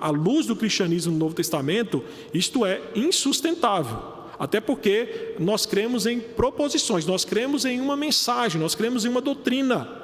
[0.00, 4.14] à luz do cristianismo no Novo Testamento, isto é insustentável.
[4.38, 9.20] Até porque nós cremos em proposições, nós cremos em uma mensagem, nós cremos em uma
[9.20, 10.03] doutrina.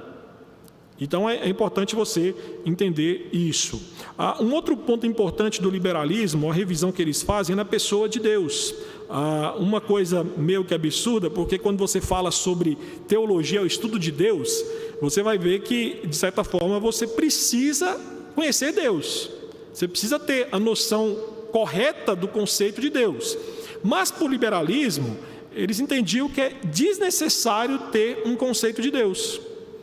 [1.01, 2.35] Então é, é, importante você
[2.67, 3.81] entender isso.
[4.19, 8.09] Ah, um outro ponto importante do liberalismo, a revisão que eles fazem, é na pessoa
[8.09, 8.75] de Deus.
[9.09, 12.77] Ah, uma coisa meio que absurda, porque quando você fala sobre
[13.09, 14.63] teologia, o estudo de Deus,
[15.01, 17.99] você vai ver que, de certa forma, você precisa
[18.35, 19.31] conhecer Deus.
[19.73, 21.17] Você precisa ter a noção
[21.51, 23.39] correta do conceito de Deus.
[23.83, 25.17] Mas, por liberalismo,
[25.53, 29.41] eles entendiam que é desnecessário ter um conceito de Deus.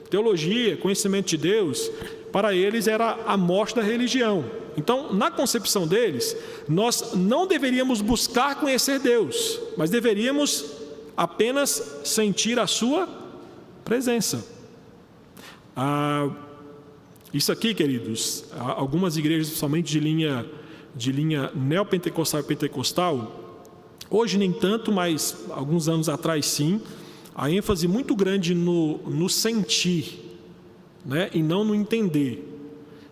[0.10, 1.92] Teologia, conhecimento de Deus,
[2.32, 4.46] para eles era a morte da religião.
[4.78, 6.36] Então, na concepção deles,
[6.68, 10.66] nós não deveríamos buscar conhecer Deus, mas deveríamos
[11.16, 13.08] apenas sentir a Sua
[13.84, 14.46] presença.
[15.76, 16.30] Ah,
[17.34, 20.46] isso aqui, queridos, algumas igrejas, principalmente de linha,
[20.96, 23.46] de linha neopentecostal e pentecostal,
[24.10, 26.82] Hoje nem tanto, mas alguns anos atrás sim,
[27.38, 30.20] a ênfase muito grande no, no sentir
[31.06, 32.44] né, e não no entender.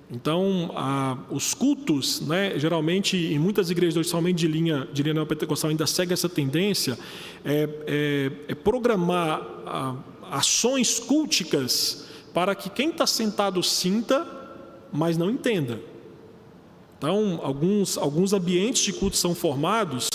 [0.10, 5.70] Então, a, os cultos, né, geralmente em muitas igrejas, somente de linha, de linha neopentecostal,
[5.70, 6.98] ainda segue essa tendência,
[7.44, 9.96] é, é, é programar a,
[10.32, 14.26] ações culticas para que quem está sentado sinta,
[14.92, 15.80] mas não entenda.
[16.98, 20.10] Então, alguns, alguns ambientes de culto são formados,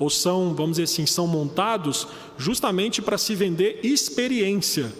[0.00, 4.90] ou são, vamos dizer assim, são montados justamente para se vender experiência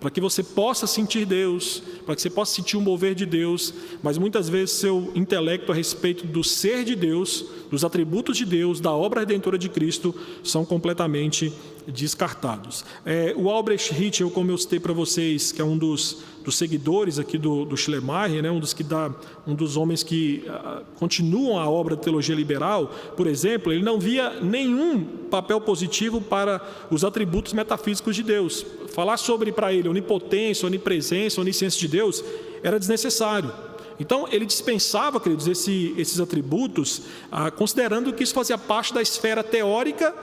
[0.00, 3.72] para que você possa sentir Deus, para que você possa sentir o mover de Deus,
[4.02, 8.78] mas muitas vezes seu intelecto a respeito do ser de Deus, dos atributos de Deus,
[8.78, 10.14] da obra redentora de Cristo,
[10.44, 11.52] são completamente
[11.86, 12.84] descartados.
[13.04, 17.18] É, o Albrecht Hitchell, como eu citei para vocês, que é um dos, dos seguidores
[17.18, 19.12] aqui do, do Schleiermacher, né, um dos que dá,
[19.44, 23.98] um dos homens que uh, continuam a obra de teologia liberal, por exemplo, ele não
[23.98, 28.64] via nenhum papel positivo para os atributos metafísicos de Deus.
[28.94, 32.24] Falar sobre para ele onipotência, onipresença, onisciência de Deus
[32.62, 33.52] era desnecessário.
[33.98, 39.42] Então, ele dispensava, queridos, esse, esses atributos, ah, considerando que isso fazia parte da esfera
[39.42, 40.14] teórica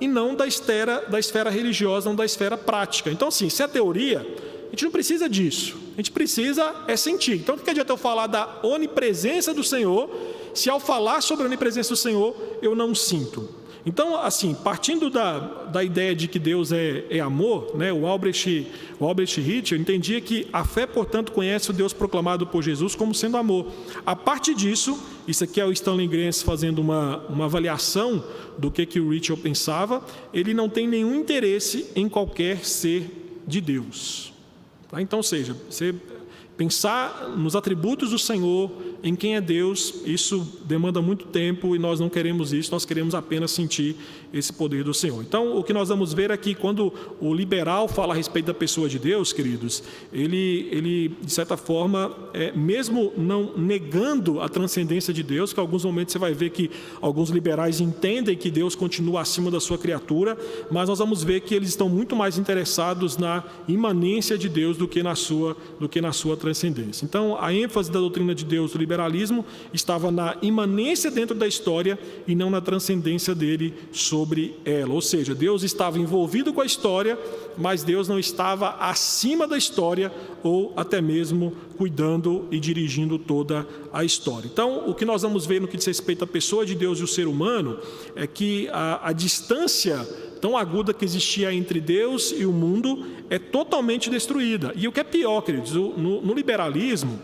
[0.00, 3.10] e não da esfera, da esfera religiosa, não da esfera prática.
[3.10, 4.26] Então, assim, se é teoria,
[4.66, 5.76] a gente não precisa disso.
[5.94, 7.34] A gente precisa é sentir.
[7.36, 10.10] Então, o que adianta eu falar da onipresença do Senhor,
[10.54, 13.48] se ao falar sobre a onipresença do Senhor, eu não sinto?
[13.86, 18.66] Então, assim, partindo da, da ideia de que Deus é, é amor, né, o Albrecht,
[18.98, 23.14] o Albrecht Hitcher entendia que a fé, portanto, conhece o Deus proclamado por Jesus como
[23.14, 23.68] sendo amor.
[24.04, 28.24] A partir disso, isso aqui é o Stanley Grenz fazendo uma, uma avaliação
[28.58, 33.08] do que, que o Ritchell pensava, ele não tem nenhum interesse em qualquer ser
[33.46, 34.35] de Deus.
[34.88, 35.00] Tá?
[35.00, 35.94] Então, seja, você
[36.56, 38.70] pensar nos atributos do Senhor,
[39.02, 43.14] em quem é Deus, isso demanda muito tempo e nós não queremos isso, nós queremos
[43.14, 43.94] apenas sentir
[44.32, 45.22] esse poder do Senhor.
[45.22, 48.88] Então, o que nós vamos ver aqui, quando o liberal fala a respeito da pessoa
[48.88, 55.22] de Deus, queridos, ele, ele de certa forma, é, mesmo não negando a transcendência de
[55.22, 59.20] Deus, que em alguns momentos você vai ver que alguns liberais entendem que Deus continua
[59.20, 60.36] acima da sua criatura,
[60.70, 64.88] mas nós vamos ver que eles estão muito mais interessados na imanência de Deus do
[64.88, 66.45] que na sua, do que na sua transcendência.
[67.04, 71.98] Então, a ênfase da doutrina de Deus do liberalismo estava na imanência dentro da história
[72.26, 74.92] e não na transcendência dele sobre ela.
[74.92, 77.18] Ou seja, Deus estava envolvido com a história,
[77.56, 84.04] mas Deus não estava acima da história ou até mesmo cuidando e dirigindo toda a
[84.04, 84.46] história.
[84.52, 87.02] Então, o que nós vamos ver no que diz respeito à pessoa de Deus e
[87.02, 87.78] o ser humano
[88.14, 90.06] é que a, a distância
[90.40, 94.72] tão aguda que existia entre Deus e o mundo é totalmente destruída.
[94.76, 97.18] E o que é pior, queridos, no, no liberalismo,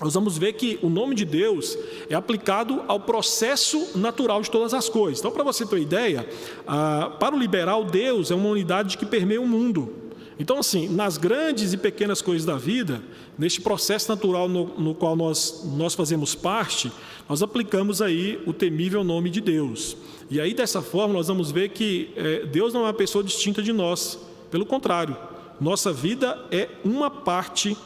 [0.00, 1.76] nós vamos ver que o nome de Deus
[2.08, 5.18] é aplicado ao processo natural de todas as coisas.
[5.18, 6.26] Então, para você ter uma ideia,
[6.66, 10.07] ah, para o liberal, Deus é uma unidade que permeia o mundo.
[10.38, 13.02] Então, assim, nas grandes e pequenas coisas da vida,
[13.36, 16.92] neste processo natural no, no qual nós, nós fazemos parte,
[17.28, 19.96] nós aplicamos aí o temível nome de Deus.
[20.30, 23.62] E aí, dessa forma, nós vamos ver que é, Deus não é uma pessoa distinta
[23.62, 24.18] de nós.
[24.50, 25.16] Pelo contrário,
[25.60, 27.76] nossa vida é uma parte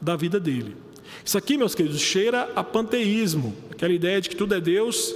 [0.00, 0.76] da vida dele.
[1.24, 5.14] Isso aqui, meus queridos, cheira a panteísmo, aquela ideia de que tudo é Deus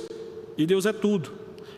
[0.56, 1.32] e Deus é tudo.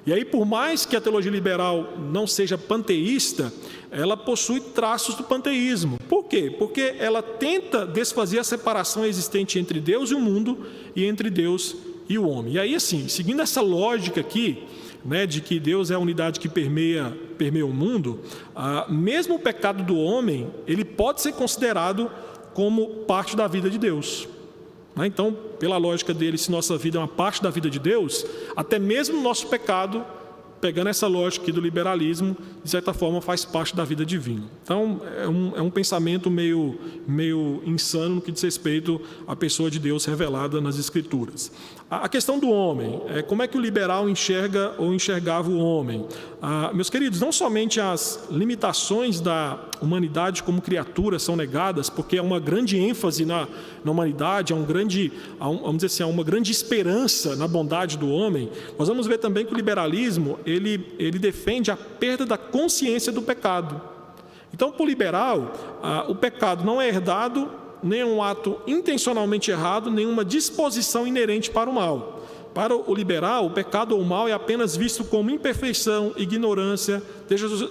[0.06, 3.52] E aí, por mais que a teologia liberal não seja panteísta,
[3.90, 5.98] ela possui traços do panteísmo.
[6.08, 6.54] Por quê?
[6.58, 11.76] Porque ela tenta desfazer a separação existente entre Deus e o mundo e entre Deus
[12.08, 12.54] e o homem.
[12.54, 14.64] E aí, assim, seguindo essa lógica aqui,
[15.04, 18.20] né, de que Deus é a unidade que permeia, permeia o mundo,
[18.54, 22.10] ah, mesmo o pecado do homem, ele pode ser considerado
[22.54, 24.28] como parte da vida de Deus.
[24.96, 25.06] Né?
[25.06, 28.78] Então, pela lógica dele, se nossa vida é uma parte da vida de Deus, até
[28.78, 30.04] mesmo o nosso pecado
[30.60, 34.44] pegando essa lógica aqui do liberalismo, de certa forma faz parte da vida divina.
[34.62, 39.70] Então, é um, é um pensamento meio, meio insano no que diz respeito à pessoa
[39.70, 41.52] de Deus revelada nas Escrituras.
[41.90, 46.06] A, questão do homem, é, como é que o liberal enxerga ou enxergava o homem?
[46.42, 52.22] Ah, meus queridos, não somente as limitações da humanidade como criatura são negadas, porque há
[52.22, 53.48] uma grande ênfase na,
[53.82, 58.10] na humanidade, há, um grande, vamos dizer assim, há uma grande esperança na bondade do
[58.10, 63.10] homem, nós vamos ver também que o liberalismo ele, ele defende a perda da consciência
[63.10, 63.80] do pecado.
[64.52, 67.50] Então, para o liberal, ah, o pecado não é herdado,
[67.82, 72.18] nem um ato intencionalmente errado, nenhuma disposição inerente para o mal.
[72.54, 77.02] Para o liberal, o pecado ou o mal é apenas visto como imperfeição, ignorância,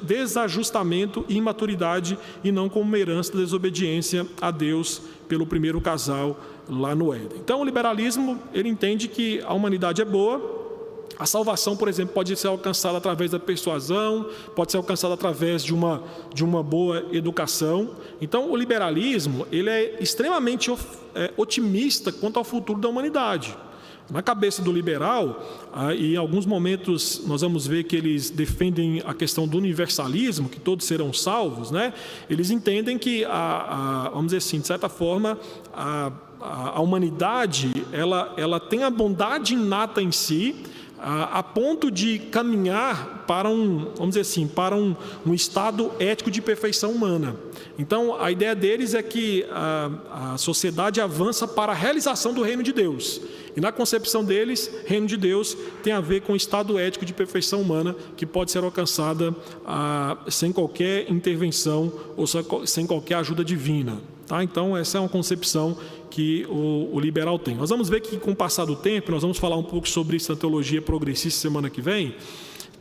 [0.03, 6.39] desajustamento e imaturidade, e não como uma herança da desobediência a Deus pelo primeiro casal
[6.69, 7.39] lá no Éden.
[7.43, 10.66] Então, o liberalismo ele entende que a humanidade é boa,
[11.19, 15.73] a salvação, por exemplo, pode ser alcançada através da persuasão, pode ser alcançada através de
[15.73, 16.03] uma,
[16.33, 17.91] de uma boa educação.
[18.21, 20.71] Então, o liberalismo ele é extremamente
[21.15, 23.57] é, otimista quanto ao futuro da humanidade.
[24.09, 25.43] Na cabeça do liberal,
[25.97, 30.61] e em alguns momentos nós vamos ver que eles defendem a questão do universalismo, que
[30.61, 31.93] todos serão salvos, né?
[32.29, 35.37] Eles entendem que, a, a vamos dizer assim, de certa forma,
[35.73, 40.55] a, a, humanidade ela, ela tem a bondade inata em si,
[40.99, 44.95] a, a, ponto de caminhar para um, vamos dizer assim, para um,
[45.25, 47.35] um estado ético de perfeição humana.
[47.77, 52.63] Então, a ideia deles é que a, a sociedade avança para a realização do reino
[52.63, 53.21] de Deus.
[53.55, 57.13] E na concepção deles, reino de Deus tem a ver com o estado ético de
[57.13, 59.35] perfeição humana que pode ser alcançada
[59.65, 62.25] ah, sem qualquer intervenção ou
[62.65, 63.99] sem qualquer ajuda divina.
[64.27, 64.43] Tá?
[64.43, 65.77] Então, essa é uma concepção
[66.11, 67.55] que o, o, liberal tem.
[67.55, 70.17] Nós vamos ver que, com o passar do tempo, nós vamos falar um pouco sobre
[70.17, 72.13] isso na teologia progressista semana que vem,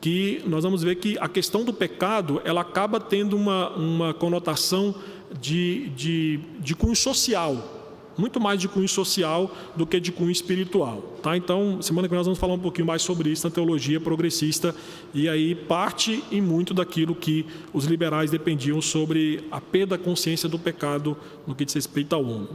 [0.00, 4.94] que nós vamos ver que a questão do pecado ela acaba tendo uma, uma conotação
[5.40, 7.75] de, de, de cunho social
[8.16, 11.02] muito mais de cunho social do que de cunho espiritual.
[11.22, 11.36] Tá?
[11.36, 14.74] Então, semana que vem nós vamos falar um pouquinho mais sobre isso na teologia progressista,
[15.12, 20.48] e aí parte e muito daquilo que os liberais dependiam sobre a perda da consciência
[20.48, 22.48] do pecado no que diz respeito ao homem.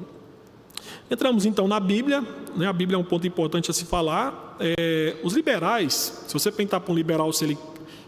[1.10, 2.68] Entramos então na Bíblia, né?
[2.68, 4.56] a Bíblia é um ponto importante a se falar.
[4.60, 7.58] É, os liberais, se você perguntar para um liberal se ele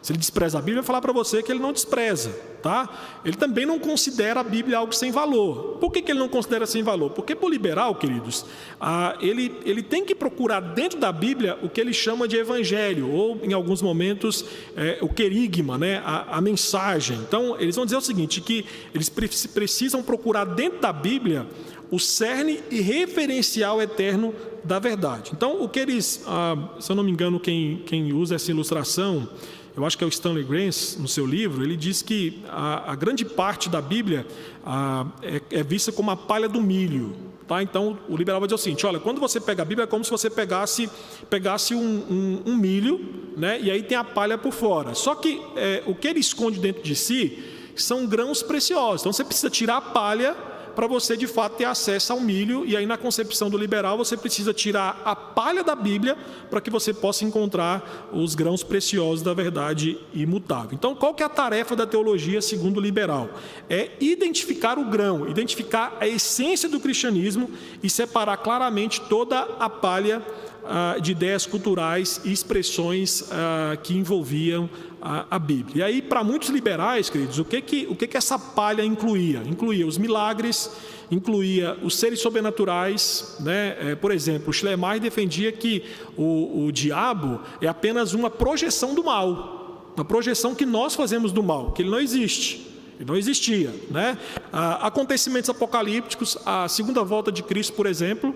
[0.03, 2.29] se ele despreza a Bíblia, vai falar para você que ele não despreza,
[2.61, 2.89] tá?
[3.23, 5.77] Ele também não considera a Bíblia algo sem valor.
[5.79, 7.11] Por que, que ele não considera sem valor?
[7.11, 8.45] Porque o liberal, queridos,
[8.81, 13.09] ah, ele, ele tem que procurar dentro da Bíblia o que ele chama de evangelho,
[13.09, 14.43] ou em alguns momentos
[14.75, 16.01] é, o querigma, né?
[16.05, 17.17] A, a, mensagem.
[17.25, 21.47] Então, eles vão dizer o seguinte, que eles precisam procurar dentro da Bíblia
[21.89, 25.31] o cerne e referencial eterno da verdade.
[25.33, 29.29] Então, o que eles, ah, se eu não me engano, quem, quem usa essa ilustração
[29.75, 32.95] eu acho que é o Stanley Grants, no seu livro, ele diz que a, a
[32.95, 34.25] grande parte da Bíblia
[34.63, 37.15] a, é, é, vista como a palha do milho.
[37.47, 37.61] Tá?
[37.61, 40.03] Então, o liberal vai dizer o seguinte: olha, quando você pega a Bíblia, é como
[40.03, 40.89] se você pegasse,
[41.29, 43.59] pegasse um, um, um milho, né?
[43.59, 44.93] e aí tem a palha por fora.
[44.93, 47.43] Só que é, o que ele esconde dentro de si
[47.75, 49.01] são grãos preciosos.
[49.01, 50.35] Então, você precisa tirar a palha
[50.75, 52.65] para você de fato ter acesso ao milho.
[52.65, 56.17] E aí, na concepção do liberal, você precisa tirar a palha da Bíblia
[56.49, 60.71] para que você possa encontrar os grãos preciosos da verdade imutável.
[60.73, 63.29] Então, qual que é a tarefa da teologia segundo o liberal?
[63.69, 67.49] É identificar o grão, identificar a essência do cristianismo
[67.81, 70.21] e separar claramente toda a palha
[70.65, 74.69] ah, de ideias culturais e expressões ah, que envolviam
[75.03, 75.75] a, Bíblia.
[75.75, 79.43] E aí, para muitos liberais, queridos, o que que, o que que essa palha incluía?
[79.45, 80.71] Incluía os milagres,
[81.11, 83.35] incluía os seres sobrenaturais.
[83.41, 83.75] Né?
[83.79, 85.83] É, por exemplo, o Schleiermacher defendia que
[86.15, 91.43] o, o diabo é apenas uma projeção do mal, uma projeção que nós fazemos do
[91.43, 92.71] mal, que ele não existe.
[92.97, 93.73] Ele não existia.
[93.91, 94.17] Né?
[94.53, 98.33] Ah, acontecimentos apocalípticos, a segunda volta de Cristo, por exemplo,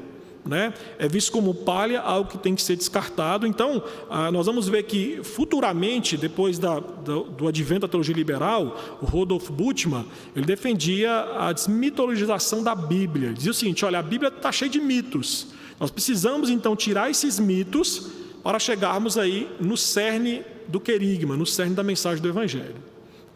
[0.48, 0.74] né?
[0.98, 3.46] é visto como palha, algo que tem que ser descartado.
[3.46, 8.80] Então, ah, nós vamos ver que futuramente, depois da, do, do advento da teologia liberal,
[9.02, 13.34] o Rodolfo Bultmann, ele defendia a desmitologização da Bíblia.
[13.34, 15.48] Dizia o seguinte: olha, a Bíblia está cheia de mitos.
[15.80, 18.10] Nós precisamos então tirar esses mitos
[18.44, 22.87] para chegarmos aí no cerne do querigma, no cerne da mensagem do Evangelho.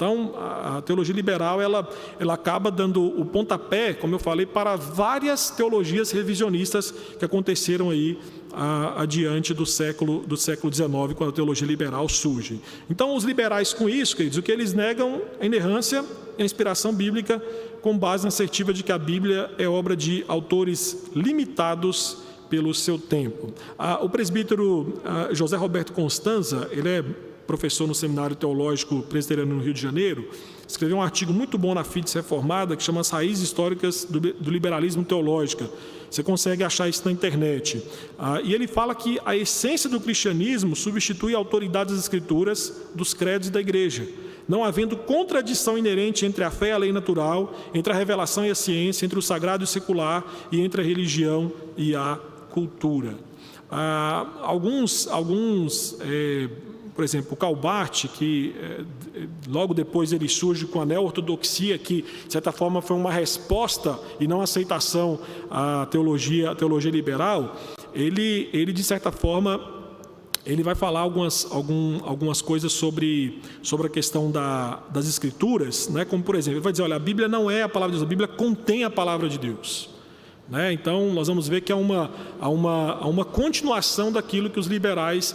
[0.02, 1.88] Então, a teologia liberal ela,
[2.20, 6.90] ela acaba dando o pontapé, como eu falei, para várias teologias revisionistas
[7.20, 8.18] que aconteceram aí
[8.52, 12.60] a, adiante do século do século XIX, quando a teologia liberal surge.
[12.90, 16.04] Então, os liberais com isso, queridos, o que eles negam é a inerrância
[16.36, 17.40] e a inspiração bíblica
[17.84, 22.18] com base na assertiva de que a Bíblia é obra de autores limitados
[22.50, 23.54] pelo seu tempo.
[24.02, 25.00] o presbítero
[25.32, 27.06] José Roberto Constanza, ele é
[27.52, 30.30] professor no Seminário Teológico Presbiteriano no Rio de Janeiro,
[30.66, 34.50] escreveu um artigo muito bom na FIDES Reformada que chama As Raízes Históricas do, do
[34.50, 35.66] Liberalismo Teológico.
[36.10, 37.84] Você consegue achar isso na internet.
[38.18, 43.14] Ah, e ele fala que a essência do cristianismo substitui a autoridade das escrituras dos
[43.14, 44.08] credos da igreja,
[44.48, 48.50] não havendo contradição inerente entre a fé e a lei natural, entre a revelação e
[48.50, 50.24] a ciência, entre o sagrado e o secular
[50.54, 52.18] e entre a religião e a
[52.50, 53.18] cultura.
[53.70, 56.50] Ah, alguns alguns é,
[56.94, 62.32] por exemplo, o Calbart, que eh, logo depois ele surge com a neo-ortodoxia, que de
[62.32, 65.20] certa forma foi uma resposta e não aceitação
[65.50, 67.56] à teologia, à teologia liberal,
[67.94, 69.80] ele, ele de certa forma
[70.46, 76.04] ele vai falar algumas, algum, algumas coisas sobre, sobre a questão da, das escrituras, né?
[76.04, 78.08] como por exemplo, ele vai dizer, olha, a Bíblia não é a palavra de Deus,
[78.08, 79.91] a Bíblia contém a palavra de Deus.
[80.52, 80.74] Né?
[80.74, 84.68] Então, nós vamos ver que há uma, há, uma, há uma continuação daquilo que os
[84.68, 85.34] liberais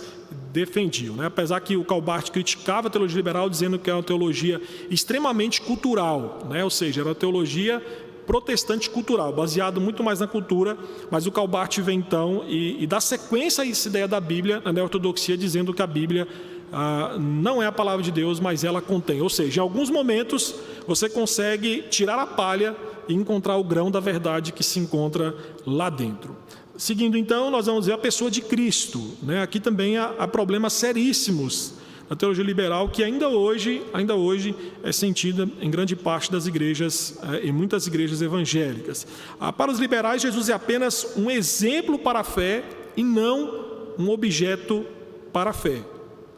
[0.53, 1.17] defendiam.
[1.17, 1.27] Né?
[1.27, 4.61] Apesar que o Calbart criticava a teologia liberal, dizendo que é uma teologia
[4.91, 6.63] extremamente cultural, né?
[6.63, 7.83] ou seja, era uma teologia
[8.27, 10.77] protestante cultural, baseado muito mais na cultura,
[11.11, 14.83] mas o Calbart vem então e, e dá sequência a essa ideia da Bíblia, na
[14.83, 16.27] ortodoxia, dizendo que a Bíblia
[16.73, 19.21] ah, não é a palavra de Deus, mas ela contém.
[19.21, 20.55] Ou seja, em alguns momentos
[20.87, 22.77] você consegue tirar a palha
[23.09, 25.35] e encontrar o grão da verdade que se encontra
[25.67, 26.37] lá dentro.
[26.77, 29.03] Seguindo então, nós vamos ver a pessoa de Cristo.
[29.23, 29.43] Né?
[29.43, 31.75] Aqui também há, há problemas seríssimos
[32.09, 37.19] na teologia liberal que ainda hoje, ainda hoje é sentida em grande parte das igrejas,
[37.33, 39.07] eh, em muitas igrejas evangélicas.
[39.41, 42.65] Ah, para os liberais, Jesus é apenas um exemplo para a fé
[42.97, 43.65] e não
[43.99, 44.85] um objeto
[45.33, 45.83] para a fé.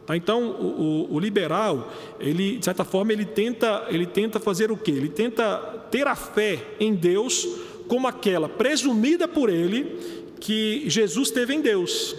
[0.09, 0.17] Tá?
[0.17, 4.75] Então, o, o, o, liberal, ele, de certa forma, ele tenta, ele tenta fazer o
[4.75, 4.89] quê?
[4.89, 5.57] Ele tenta
[5.91, 7.47] ter a fé em Deus
[7.87, 12.15] como aquela presumida por ele que Jesus teve em Deus.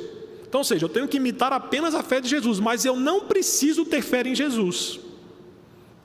[0.49, 3.23] Então, ou seja, eu tenho que imitar apenas a fé de Jesus, mas eu não
[3.23, 5.01] preciso ter fé em Jesus.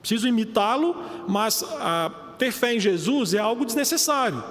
[0.00, 0.96] Preciso imitá-lo,
[1.28, 4.42] mas a, ter fé em Jesus é algo desnecessário.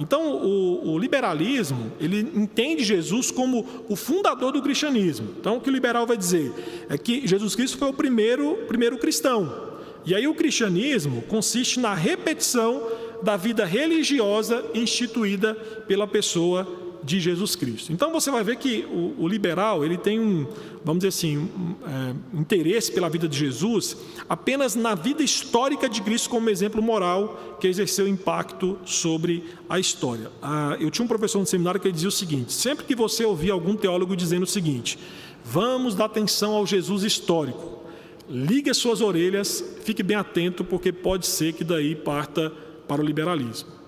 [0.00, 5.34] Então, o, o, liberalismo, ele entende Jesus como o fundador do cristianismo.
[5.38, 6.52] Então, o que o liberal vai dizer
[6.88, 9.70] é que Jesus Cristo foi o primeiro, primeiro cristão.
[10.04, 12.82] E aí o cristianismo consiste na repetição
[13.22, 15.54] da vida religiosa instituída
[15.86, 16.66] pela pessoa
[17.02, 17.92] de Jesus Cristo.
[17.92, 20.46] Então você vai ver que o, o liberal ele tem um,
[20.84, 23.96] vamos dizer assim, um, é, interesse pela vida de Jesus
[24.28, 30.30] apenas na vida histórica de Cristo como exemplo moral que exerceu impacto sobre a história.
[30.40, 33.50] Ah, eu tinha um professor no seminário que dizia o seguinte: sempre que você ouvir
[33.50, 34.98] algum teólogo dizendo o seguinte,
[35.44, 37.82] vamos dar atenção ao Jesus histórico,
[38.28, 42.52] ligue as suas orelhas, fique bem atento porque pode ser que daí parta
[42.86, 43.81] para o liberalismo.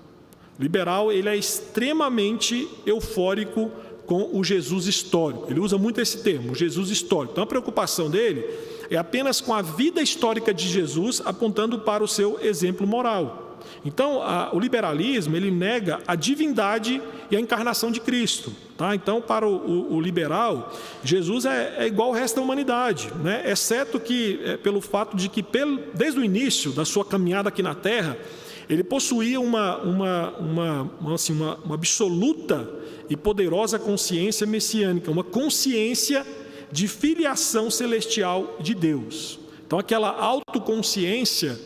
[0.59, 3.71] Liberal, ele é extremamente eufórico
[4.07, 5.47] com o Jesus histórico.
[5.51, 7.33] Ele usa muito esse termo, Jesus histórico.
[7.33, 8.45] Então a preocupação dele
[8.91, 13.45] é apenas com a vida histórica de Jesus, apontando para o seu exemplo moral.
[13.85, 17.01] Então, a, o liberalismo ele nega a divindade
[17.31, 18.53] e a encarnação de Cristo.
[18.77, 18.95] Tá?
[18.95, 23.43] Então, para o, o, o liberal, Jesus é, é, igual ao resto da humanidade, né?
[23.47, 27.63] exceto que, é, pelo fato de que, pelo, desde o início da sua caminhada aqui
[27.63, 28.17] na Terra,
[28.69, 32.69] ele possuía uma, uma, uma, assim, uma, uma absoluta
[33.09, 36.27] e poderosa consciência messiânica, uma consciência
[36.73, 39.39] de filiação celestial de Deus.
[39.67, 41.59] Então, aquela autoconsciência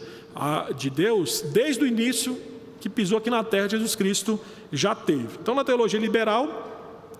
[0.76, 2.38] de Deus, desde o início
[2.80, 4.38] que pisou aqui na terra, Jesus Cristo
[4.72, 5.38] já teve.
[5.40, 6.68] Então, na teologia liberal,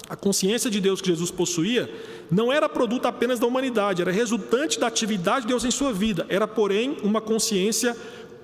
[0.09, 1.91] a consciência de Deus que Jesus possuía
[2.31, 6.26] não era produto apenas da humanidade, era resultante da atividade de Deus em sua vida,
[6.29, 7.97] era, porém, uma consciência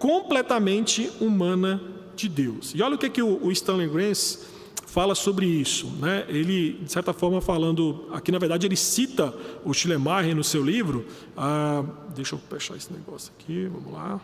[0.05, 1.81] completamente humana
[2.15, 2.75] de Deus.
[2.75, 4.41] E olha o que, é que o Stanley Grance
[4.87, 5.87] fala sobre isso.
[5.99, 6.27] Né?
[6.29, 9.35] Ele, de certa forma, falando, aqui na verdade ele cita
[9.65, 11.07] o Schleiermacher no seu livro.
[11.35, 11.83] Ah,
[12.15, 14.21] deixa eu fechar esse negócio aqui, vamos lá.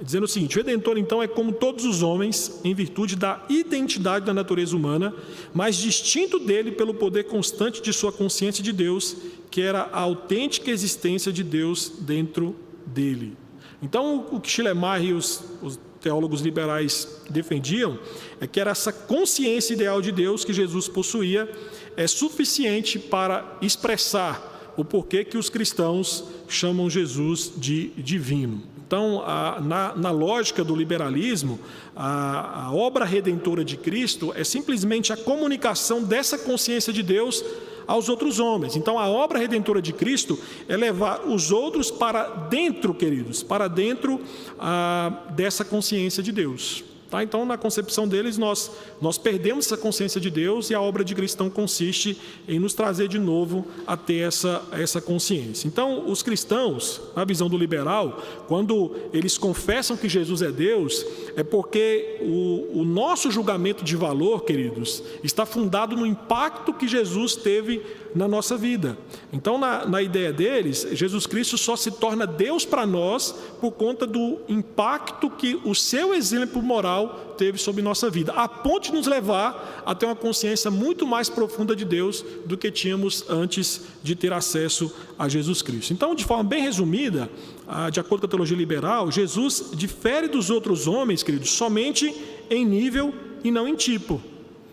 [0.00, 4.24] Dizendo o seguinte: o Redentor, então, é como todos os homens, em virtude da identidade
[4.24, 5.14] da natureza humana,
[5.52, 9.14] mas distinto dele pelo poder constante de sua consciência de Deus,
[9.50, 12.56] que era a autêntica existência de Deus dentro
[12.86, 13.36] dele.
[13.82, 17.98] Então, o que Schleiermacher e os, os teólogos liberais defendiam
[18.40, 21.48] é que era essa consciência ideal de Deus que Jesus possuía
[21.96, 28.62] é suficiente para expressar o porquê que os cristãos chamam Jesus de divino.
[28.86, 31.58] Então, a, na, na, lógica do liberalismo,
[31.94, 37.44] a, a obra redentora de Cristo é simplesmente a comunicação dessa consciência de Deus
[37.88, 38.76] aos outros homens.
[38.76, 44.20] Então a obra redentora de Cristo é levar os outros para dentro, queridos, para dentro
[44.58, 46.84] ah, dessa consciência de Deus.
[47.10, 47.22] Tá?
[47.22, 51.14] Então, na concepção deles, nós, nós perdemos essa consciência de Deus e a obra de
[51.14, 55.66] cristão consiste em nos trazer de novo a ter essa, essa consciência.
[55.66, 61.04] Então, os cristãos, na visão do liberal, quando eles confessam que Jesus é Deus,
[61.34, 67.34] é porque o, o nosso julgamento de valor, queridos, está fundado no impacto que Jesus
[67.34, 67.80] teve
[68.14, 68.96] na nossa vida.
[69.32, 74.06] Então, na, na ideia deles, Jesus Cristo só se torna Deus para nós por conta
[74.06, 79.06] do impacto que o seu exemplo moral teve sobre nossa vida, a ponto de nos
[79.06, 84.16] levar a ter uma consciência muito mais profunda de Deus do que tínhamos antes de
[84.16, 85.92] ter acesso a Jesus Cristo.
[85.92, 87.30] Então, de forma bem resumida,
[87.66, 92.12] ah, de acordo com a teologia liberal, Jesus difere dos outros homens, queridos, somente
[92.50, 94.20] em nível e não em tipo.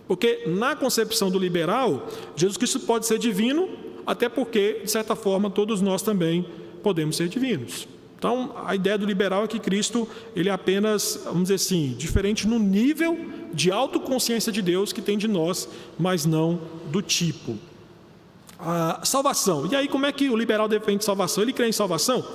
[0.08, 3.70] Porque na concepção do liberal, Jesus Cristo pode ser divino,
[4.06, 6.46] até porque, de certa forma, todos nós também
[6.84, 7.88] podemos ser divinos.
[8.18, 12.48] Então, a ideia do liberal é que Cristo, ele é apenas, vamos dizer assim, diferente
[12.48, 13.18] no nível
[13.54, 17.58] de autoconsciência de Deus que tem de nós, mas não do tipo.
[18.58, 19.68] A salvação.
[19.72, 21.44] E aí, como é que o liberal defende salvação?
[21.44, 22.26] Ele crê em salvação?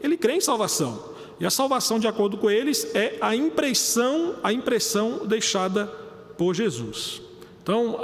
[0.00, 1.16] Ele crê em salvação.
[1.40, 5.92] E a salvação, de acordo com eles, é a impressão, a impressão deixada
[6.36, 7.22] por Jesus.
[7.62, 7.98] Então,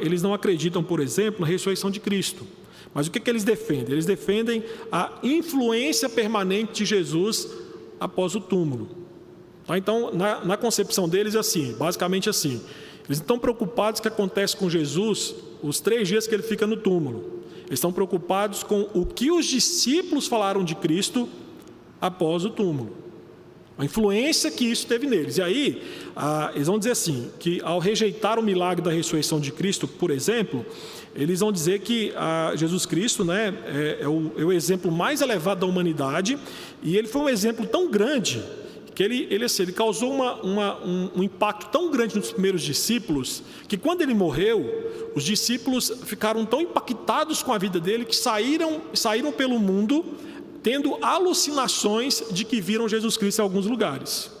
[0.00, 2.46] eles não acreditam, por exemplo, na ressurreição de Cristo.
[2.92, 3.92] Mas o que, eles defendem?
[3.92, 7.48] Eles defendem a influência permanente de Jesus
[7.98, 8.88] após o túmulo.
[9.66, 9.78] Tá?
[9.78, 12.60] Então, na concepção deles, é assim, basicamente assim.
[13.06, 16.66] Eles estão preocupados com o que acontece com Jesus os três dias que ele fica
[16.66, 17.42] no túmulo.
[17.66, 21.28] Eles estão preocupados com o que os discípulos falaram de Cristo
[22.00, 23.03] após o túmulo.
[23.76, 25.36] A influência que isso teve neles.
[25.36, 25.82] E aí,
[26.14, 30.10] ah, eles vão dizer assim: que ao rejeitar o milagre da ressurreição de Cristo, por
[30.12, 30.64] exemplo,
[31.14, 35.20] eles vão dizer que ah, Jesus Cristo né, é, é, o, é, o, exemplo mais
[35.20, 36.38] elevado da humanidade,
[36.82, 38.42] e ele foi um exemplo tão grande
[38.94, 42.62] que ele, ele, assim, ele causou uma, uma, um, um impacto tão grande nos primeiros
[42.62, 48.14] discípulos, que quando ele morreu, os discípulos ficaram tão impactados com a vida dele que
[48.14, 50.04] saíram, saíram pelo mundo
[50.64, 54.32] tendo alucinações de que viram Jesus Cristo em alguns lugares.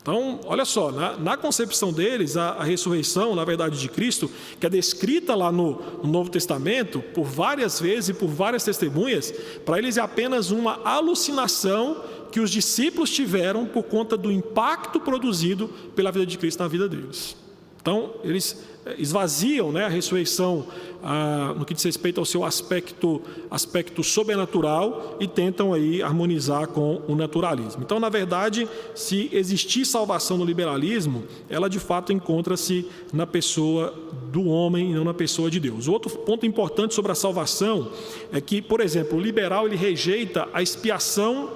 [0.00, 4.30] Então, olha só, na, na concepção deles, a, a, ressurreição, na verdade, de Cristo,
[4.60, 9.32] que é descrita lá no, no Novo Testamento, por várias vezes e por várias testemunhas,
[9.64, 15.68] para eles é apenas uma alucinação que os discípulos tiveram por conta do impacto produzido
[15.96, 17.34] pela vida de Cristo na vida deles.
[17.80, 18.62] Então, eles
[18.98, 20.66] esvaziam né, a ressurreição
[21.02, 23.20] ah, no que diz respeito ao seu aspecto,
[23.50, 27.82] aspecto sobrenatural e tentam aí harmonizar com o naturalismo.
[27.82, 33.94] Então, na verdade, se existir salvação no liberalismo, ela de fato encontra-se na pessoa
[34.30, 35.88] do homem e não na pessoa de Deus.
[35.88, 37.90] Outro ponto importante sobre a salvação
[38.32, 41.50] é que, por exemplo, o liberal ele rejeita a expiação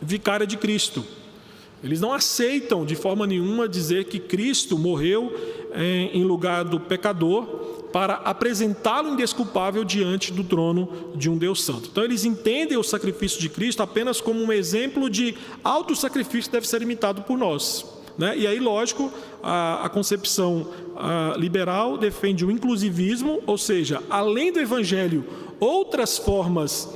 [0.00, 1.04] vicária de Cristo.
[1.84, 7.44] Eles não aceitam de forma nenhuma dizer que Cristo morreu eh, em lugar do pecador
[7.92, 11.88] para apresentá-lo indesculpável diante do trono de um Deus Santo.
[11.92, 16.66] Então, eles entendem o sacrifício de Cristo apenas como um exemplo de auto-sacrifício que deve
[16.66, 17.86] ser imitado por nós.
[18.18, 18.36] Né?
[18.36, 19.12] E aí, lógico,
[19.42, 20.66] a, a concepção
[20.96, 25.24] a, liberal defende o inclusivismo, ou seja, além do evangelho,
[25.60, 26.88] outras formas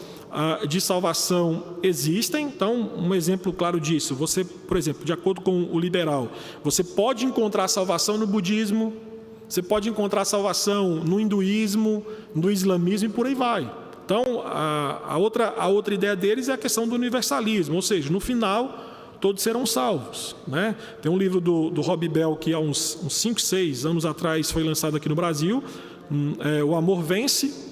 [0.69, 2.47] de salvação existem.
[2.47, 6.31] Então, um exemplo claro disso, você, por exemplo, de acordo com o liberal,
[6.63, 8.93] você pode encontrar salvação no budismo,
[9.49, 12.05] você pode encontrar salvação no hinduísmo,
[12.35, 13.71] no islamismo e por aí vai.
[14.05, 18.11] Então, a, a, outra, a outra ideia deles é a questão do universalismo, ou seja,
[18.11, 18.89] no final,
[19.21, 20.35] todos serão salvos.
[20.47, 20.75] Né?
[21.03, 24.63] Tem um livro do, do Rob Bell que há uns 5, 6 anos atrás foi
[24.63, 25.63] lançado aqui no Brasil,
[26.11, 27.68] hum, é, O Amor Vence,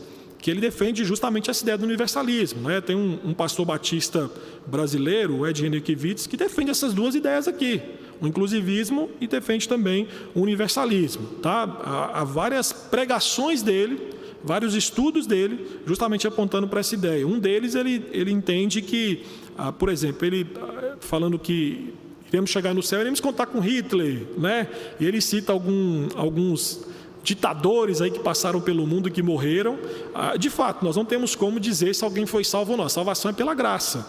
[0.47, 2.69] que ele defende justamente essa ideia do universalismo.
[2.69, 2.81] Né?
[2.81, 4.31] Tem um, um pastor batista
[4.65, 7.83] brasileiro, o Ed Henriquevitz, que defende essas duas ideias aqui
[8.21, 11.27] o inclusivismo e defende também o universalismo.
[11.43, 11.65] Tá?
[11.83, 14.01] Há, há várias pregações dele,
[14.45, 17.27] vários estudos dele, justamente apontando para essa ideia.
[17.27, 19.25] Um deles, ele, ele entende que,
[19.59, 21.93] ah, por exemplo, ele ah, falando que
[22.29, 24.69] iremos chegar no céu, iremos contar com Hitler, né?
[25.01, 26.87] E ele cita algum, alguns
[27.27, 29.77] ditadores aí que passaram pelo mundo e que morreram.
[30.15, 32.85] Ah, de fato, nós não temos como dizer se alguém foi salvo ou não.
[32.85, 34.07] A salvação é pela graça.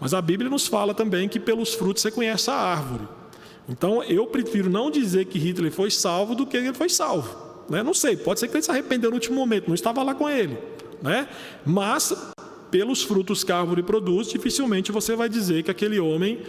[0.00, 3.08] Mas a Bíblia nos fala também que pelos frutos você conhece a árvore.
[3.68, 7.36] Então eu prefiro não dizer que Hitler foi salvo do que ele foi salvo.
[7.68, 7.82] Né?
[7.82, 10.28] Não sei, pode ser que ele se arrependeu no último momento, não estava lá com
[10.28, 10.56] ele.
[11.02, 11.28] Né?
[11.66, 12.14] Mas,
[12.70, 16.40] pelos frutos que a árvore produz, dificilmente você vai dizer que aquele homem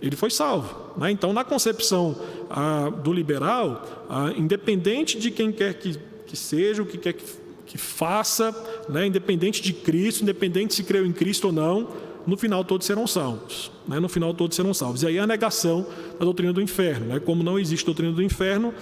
[0.00, 0.92] ele foi salvo.
[0.96, 1.10] Né?
[1.10, 2.16] Então, na concepção
[2.50, 7.24] ah, do liberal, ah, independente de quem quer que, que seja, o que quer que,
[7.66, 8.54] que faça,
[8.88, 9.06] né?
[9.06, 11.88] independente de Cristo, independente se creu em Cristo ou não,
[12.26, 13.70] no final todos serão salvos.
[13.86, 14.00] Né?
[14.00, 15.02] No final todos serão salvos.
[15.02, 15.86] E aí a negação
[16.18, 17.06] da doutrina do inferno.
[17.06, 17.20] Né?
[17.20, 18.74] Como não existe doutrina do inferno,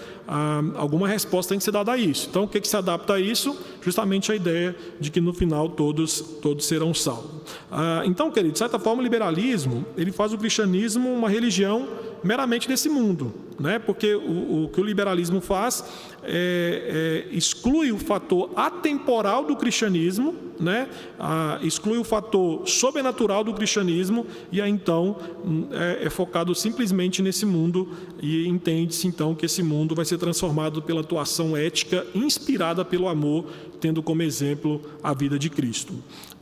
[0.77, 2.29] alguma resposta tem que ser dada a isso.
[2.31, 3.57] Então o que, que se adapta a isso?
[3.83, 7.43] Justamente a ideia de que no final todos, todos serão salvos.
[7.71, 11.89] Ah, então, querido, de certa forma o liberalismo ele faz o cristianismo uma religião
[12.23, 13.79] meramente desse mundo, né?
[13.79, 15.85] porque o, o que o liberalismo faz
[16.23, 20.89] é, é, exclui o fator atemporal do cristianismo, né?
[21.19, 27.23] Ah, exclui o fator sobrenatural do cristianismo e aí então hum, é, é focado simplesmente
[27.23, 27.89] nesse mundo
[28.23, 33.47] e entende-se então que esse mundo vai ser transformado pela atuação ética inspirada pelo amor,
[33.81, 35.95] tendo como exemplo a vida de Cristo.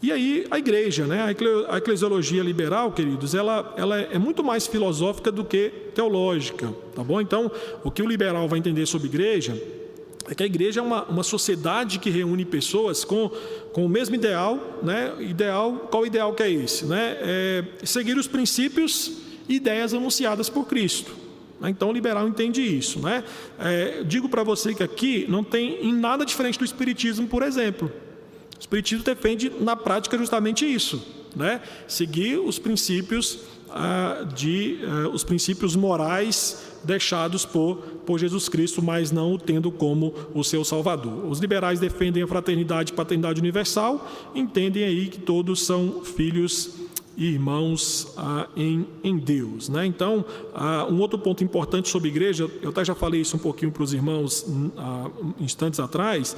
[0.02, 1.34] E aí a igreja, né?
[1.68, 7.20] a eclesiologia liberal, queridos, ela, ela é muito mais filosófica do que teológica, tá bom?
[7.20, 7.50] Então,
[7.84, 9.60] o que o liberal vai entender sobre igreja
[10.28, 13.30] é que a igreja é uma, uma sociedade que reúne pessoas com,
[13.72, 15.12] com o mesmo ideal, né?
[15.20, 16.84] Ideal, qual ideal que é esse?
[16.84, 17.16] Né?
[17.20, 19.12] É seguir os princípios
[19.48, 21.12] e ideias anunciadas por Cristo.
[21.60, 21.70] Né?
[21.70, 23.00] Então, o liberal entende isso.
[23.00, 23.24] Né?
[23.58, 27.90] É, digo para você que aqui não tem em nada diferente do Espiritismo, por exemplo.
[28.56, 31.02] O Espiritismo defende, na prática, justamente isso:
[31.34, 31.60] né?
[31.88, 33.38] seguir os princípios,
[34.34, 40.12] de, ah, os princípios morais deixados por, por Jesus Cristo, mas não o tendo como
[40.34, 41.26] o seu Salvador.
[41.26, 46.82] Os liberais defendem a fraternidade e paternidade universal, entendem aí que todos são filhos
[47.16, 49.68] irmãos ah, em, em Deus.
[49.68, 49.86] Né?
[49.86, 53.70] Então, ah, um outro ponto importante sobre igreja, eu até já falei isso um pouquinho
[53.70, 54.46] para os irmãos
[54.76, 56.36] ah, instantes atrás,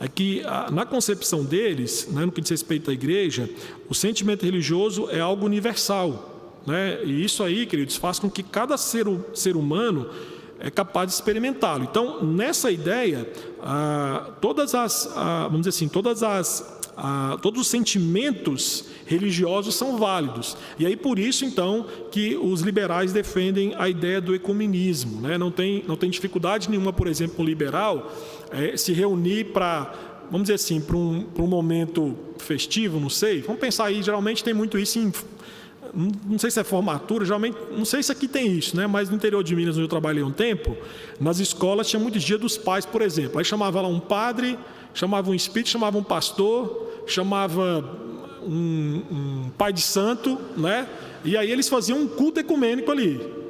[0.00, 3.50] é que ah, na concepção deles, né, no que diz respeito à igreja,
[3.88, 6.31] o sentimento religioso é algo universal.
[6.66, 7.00] Né?
[7.04, 10.08] E isso aí, queridos, faz com que cada ser, ser humano
[10.58, 11.84] é capaz de experimentá-lo.
[11.84, 13.28] Então, nessa ideia,
[13.60, 19.98] ah, todas as, ah, vamos dizer assim, todas as, ah, todos os sentimentos religiosos são
[19.98, 20.56] válidos.
[20.78, 25.20] E aí por isso então que os liberais defendem a ideia do ecumenismo.
[25.20, 25.36] Né?
[25.36, 28.12] Não, tem, não tem dificuldade nenhuma, por exemplo, um liberal
[28.52, 29.92] é, se reunir para
[30.30, 33.42] vamos dizer assim, para um, para um momento festivo, não sei.
[33.42, 35.12] Vamos pensar aí, geralmente tem muito isso em
[35.94, 38.86] não sei se é formatura, geralmente, não sei se aqui tem isso, né?
[38.86, 40.76] mas no interior de Minas, onde eu trabalhei um tempo,
[41.20, 43.38] nas escolas tinha muitos dias dos pais, por exemplo.
[43.38, 44.58] Aí chamava lá um padre,
[44.94, 47.84] chamava um espírito, chamava um pastor, chamava
[48.42, 50.88] um, um pai de santo, né?
[51.24, 53.42] E aí eles faziam um culto ecumênico ali.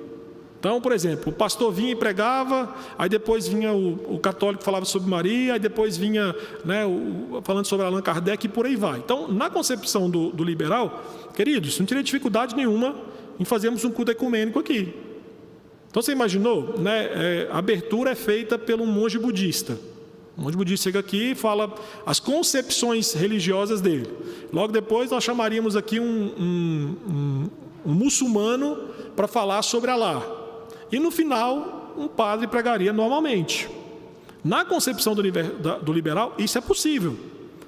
[0.63, 4.85] Então, por exemplo, o pastor vinha e pregava, aí depois vinha o, o católico falava
[4.85, 9.01] sobre Maria, aí depois vinha né, o, falando sobre Allan Kardec e por aí vai.
[9.01, 11.03] Então, na concepção do, do liberal,
[11.35, 12.97] queridos, não teria dificuldade nenhuma
[13.39, 14.95] em fazermos um culto ecumênico aqui.
[15.91, 16.79] Então, você imaginou?
[16.79, 19.79] Né, é, a abertura é feita pelo monge budista.
[20.37, 21.75] O monge budista chega aqui e fala
[22.07, 24.09] as concepções religiosas dele.
[24.53, 27.51] Logo depois, nós chamaríamos aqui um, um, um,
[27.87, 30.23] um muçulmano para falar sobre Alá.
[30.91, 33.69] E no final, um padre pregaria normalmente.
[34.43, 37.17] Na concepção do liberal, isso é possível.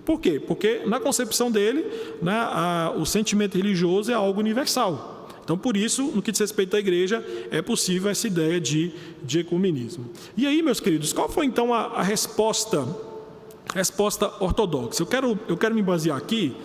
[0.04, 0.38] Por quê?
[0.38, 1.84] Porque na concepção dele,
[2.20, 5.28] né, a, o sentimento religioso é algo universal.
[5.42, 8.92] Então, por isso, no que diz respeito à igreja, é possível essa ideia de,
[9.22, 10.06] de ecumenismo.
[10.36, 12.86] E aí, meus queridos, qual foi então a, a resposta,
[13.74, 15.02] resposta ortodoxa?
[15.02, 16.56] Eu quero, eu quero me basear aqui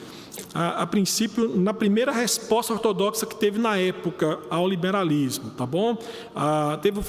[0.53, 5.97] a, a, princípio, na primeira resposta ortodoxa que teve na época ao liberalismo, tá bom?
[6.35, 7.03] Ah, teve o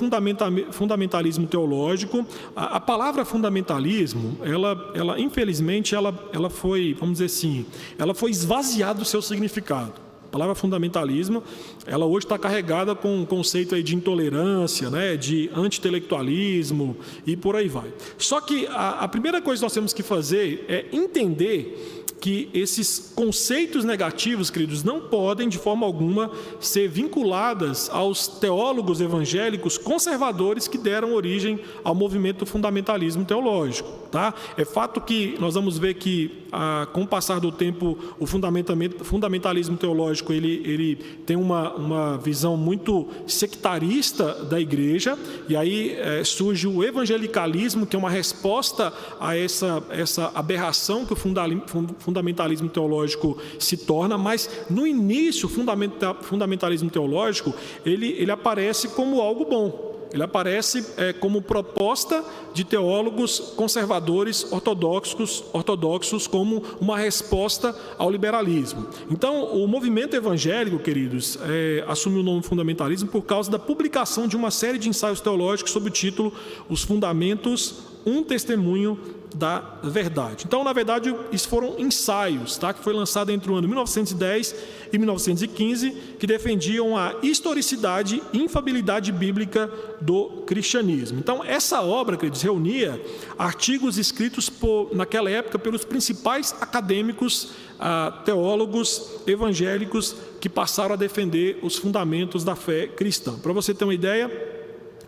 [0.73, 2.27] fundamentalismo teológico.
[2.55, 7.67] A, a, palavra fundamentalismo, ela, ela infelizmente, ela, ela foi, vamos dizer assim,
[7.99, 10.11] ela foi esvaziada do seu significado.
[10.31, 11.43] A palavra fundamentalismo,
[11.85, 17.57] ela hoje está carregada com o conceito aí de intolerância, né, de anti-intelectualismo e por
[17.57, 17.93] aí vai.
[18.17, 23.13] Só que a, a primeira coisa que nós temos que fazer é entender que esses
[23.15, 30.77] conceitos negativos, queridos, não podem de forma alguma ser vinculadas aos teólogos evangélicos conservadores que
[30.77, 34.00] deram origem ao movimento do fundamentalismo teológico.
[34.11, 34.35] Tá?
[34.57, 39.77] É fato que nós vamos ver que, ah, com o passar do tempo, o fundamentalismo
[39.77, 45.17] teológico ele, ele tem uma, uma visão muito sectarista da igreja,
[45.49, 51.13] e aí é, surge o evangelicalismo, que é uma resposta a essa, essa aberração que
[51.13, 57.55] o fundamentalismo teológico se torna, mas no início o fundamentalismo teológico
[57.87, 59.90] ele, ele aparece como algo bom.
[60.13, 68.89] Ele aparece é, como proposta de teólogos conservadores ortodoxos, ortodoxos como uma resposta ao liberalismo.
[69.11, 74.37] Então, o movimento evangélico, queridos, é, assumiu o nome fundamentalismo por causa da publicação de
[74.37, 76.33] uma série de ensaios teológicos sob o título
[76.69, 78.99] Os Fundamentos, um Testemunho
[79.35, 80.45] da verdade.
[80.47, 82.73] Então, na verdade, isso foram ensaios, tá?
[82.73, 84.55] que foi lançado entre o ano 1910
[84.93, 89.71] e 1915, que defendiam a historicidade e infabilidade bíblica
[90.01, 91.19] do cristianismo.
[91.19, 93.01] Então, essa obra, queridos, reunia
[93.39, 101.59] artigos escritos por, naquela época pelos principais acadêmicos, ah, teólogos evangélicos que passaram a defender
[101.63, 103.39] os fundamentos da fé cristã.
[103.39, 104.60] Para você ter uma ideia,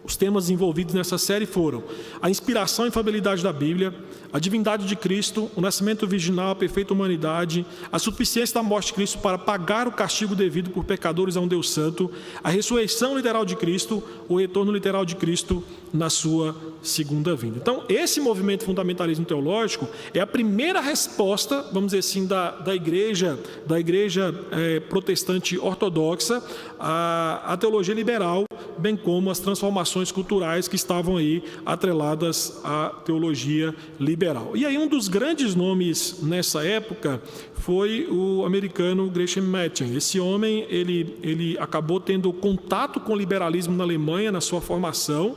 [0.05, 1.83] os temas envolvidos nessa série foram
[2.21, 3.95] a inspiração e infabilidade da Bíblia,
[4.33, 8.95] a divindade de Cristo, o nascimento virginal, a perfeita humanidade, a suficiência da morte de
[8.95, 12.11] Cristo para pagar o castigo devido por pecadores a um Deus santo,
[12.43, 17.59] a ressurreição literal de Cristo, o retorno literal de Cristo na sua segunda vinda.
[17.59, 23.39] Então, esse movimento fundamentalismo teológico é a primeira resposta, vamos dizer assim, da, da igreja,
[23.67, 26.43] da igreja é, protestante ortodoxa
[26.81, 28.45] à, à teologia liberal,
[28.79, 34.57] bem como as transformações culturais que estavam aí atreladas à teologia liberal.
[34.57, 37.21] E aí um dos grandes nomes nessa época
[37.55, 39.95] foi o americano Gresham Machen.
[39.95, 45.37] Esse homem, ele, ele acabou tendo contato com o liberalismo na Alemanha na sua formação,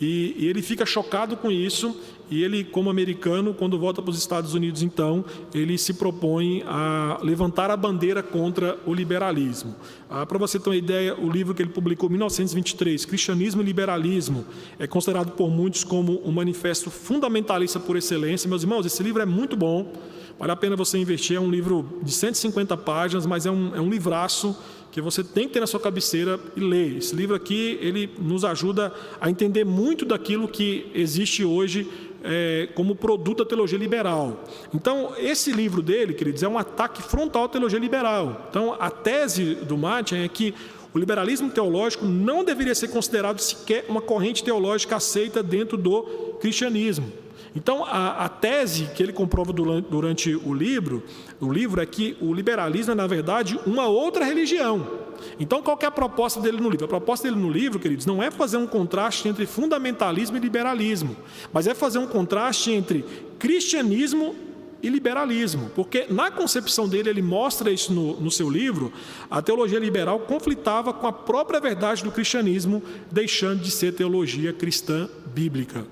[0.00, 1.94] e, e ele fica chocado com isso
[2.30, 5.24] e ele, como americano, quando volta para os Estados Unidos, então,
[5.54, 9.74] ele se propõe a levantar a bandeira contra o liberalismo.
[10.10, 13.64] Ah, para você ter uma ideia, o livro que ele publicou em 1923, Cristianismo e
[13.64, 14.44] Liberalismo,
[14.78, 18.48] é considerado por muitos como um manifesto fundamentalista por excelência.
[18.48, 19.92] Meus irmãos, esse livro é muito bom,
[20.38, 21.36] vale a pena você investir.
[21.36, 24.56] É um livro de 150 páginas, mas é um, é um livraço
[24.90, 26.96] que você tem que ter na sua cabeceira e ler.
[26.96, 31.86] Esse livro aqui, ele nos ajuda a entender muito daquilo que existe hoje
[32.22, 34.44] é, como produto da teologia liberal.
[34.74, 38.46] Então, esse livro dele, queridos, é um ataque frontal à teologia liberal.
[38.50, 40.54] Então, a tese do Martin é que
[40.92, 46.02] o liberalismo teológico não deveria ser considerado sequer uma corrente teológica aceita dentro do
[46.40, 47.12] cristianismo.
[47.54, 51.02] Então, a, a, tese que ele comprova durante, durante o livro,
[51.40, 55.07] o livro é que o liberalismo é, na verdade, uma outra religião.
[55.38, 56.84] Então, qual é a proposta dele no livro?
[56.84, 61.16] A proposta dele no livro, queridos, não é fazer um contraste entre fundamentalismo e liberalismo,
[61.52, 63.04] mas é fazer um contraste entre
[63.38, 64.34] cristianismo
[64.82, 68.92] e liberalismo, porque na concepção dele, ele mostra isso no, no, seu livro,
[69.28, 75.08] a teologia liberal conflitava com a própria verdade do cristianismo, deixando de ser teologia cristã
[75.34, 75.84] bíblica.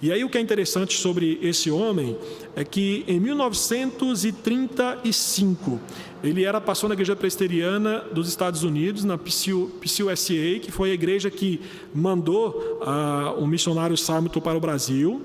[0.00, 2.16] E aí o que é interessante sobre esse homem
[2.56, 5.78] é que em 1935
[6.22, 11.30] ele era pastor na igreja presbiteriana dos Estados Unidos, na PCUSA, que foi a igreja
[11.30, 11.60] que
[11.94, 15.22] mandou ah, o missionário Simon para o Brasil.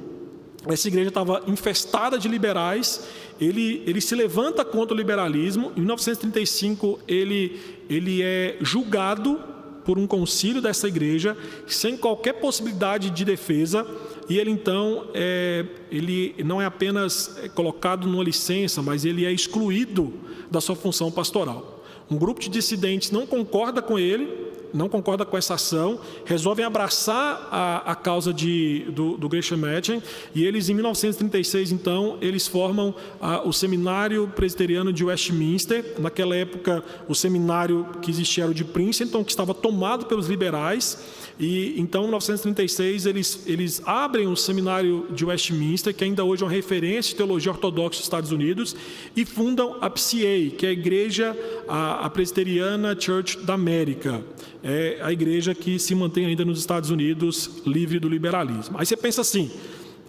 [0.68, 3.06] Essa igreja estava infestada de liberais.
[3.40, 5.72] Ele, ele se levanta contra o liberalismo.
[5.76, 9.40] Em 1935 ele, ele é julgado
[9.86, 11.38] por um concílio dessa igreja,
[11.68, 13.86] sem qualquer possibilidade de defesa
[14.28, 20.14] e ele então é, ele não é apenas colocado numa licença, mas ele é excluído
[20.50, 21.84] da sua função pastoral.
[22.10, 24.45] Um grupo de dissidentes não concorda com ele,
[24.76, 30.04] não concorda com essa ação, resolvem abraçar a, a causa de, do, do Gresham Machen,
[30.34, 35.96] e eles, em 1936, então, eles formam a, o Seminário Presbiteriano de Westminster.
[36.00, 40.98] Naquela época, o seminário que existia era o de Princeton, que estava tomado pelos liberais,
[41.40, 46.46] e então, em 1936, eles, eles abrem o seminário de Westminster, que ainda hoje é
[46.46, 48.76] uma referência de teologia ortodoxa dos Estados Unidos,
[49.16, 54.24] e fundam a PCA, que é a Igreja a, a Presbiteriana Church da América.
[54.68, 58.80] É a igreja que se mantém ainda nos Estados Unidos livre do liberalismo.
[58.80, 59.52] Aí você pensa assim,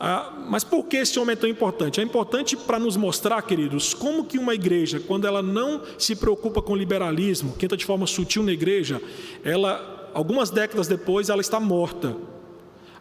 [0.01, 2.01] ah, mas por que esse homem é tão importante?
[2.01, 6.63] É importante para nos mostrar, queridos, como que uma igreja, quando ela não se preocupa
[6.63, 8.99] com liberalismo, que entra de forma sutil na igreja,
[9.45, 12.17] ela algumas décadas depois, ela está morta.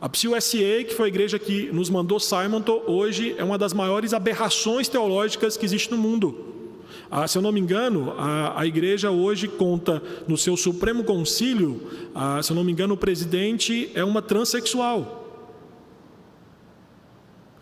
[0.01, 4.13] A PCUSA, que foi a igreja que nos mandou Simonton, hoje é uma das maiores
[4.13, 6.54] aberrações teológicas que existe no mundo.
[7.17, 11.81] Ah, se eu não me engano, a, a, igreja hoje conta no seu Supremo Concílio,
[12.13, 15.23] ah, se eu não me engano, o presidente é uma transexual.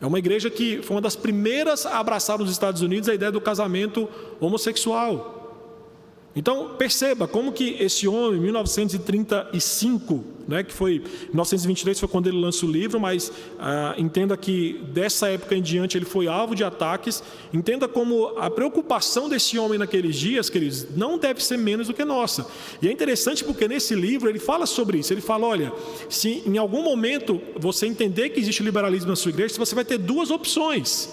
[0.02, 3.32] É uma igreja que foi uma das primeiras a abraçar nos Estados Unidos a ideia
[3.32, 5.43] do casamento homossexual.
[6.36, 12.40] Então, perceba como que esse homem, em 1935, né, que foi 1923 foi quando ele
[12.40, 16.64] lança o livro, mas ah, entenda que dessa época em diante ele foi alvo de
[16.64, 17.24] ataques.
[17.54, 22.04] Entenda como a preocupação desse homem naqueles dias, queridos, não deve ser menos do que
[22.04, 22.48] nossa.
[22.82, 25.14] E é interessante porque nesse livro ele fala sobre isso.
[25.14, 25.72] Ele fala: olha,
[26.10, 30.00] se em algum momento você entender que existe liberalismo na sua igreja, você vai ter
[30.00, 31.10] duas opções.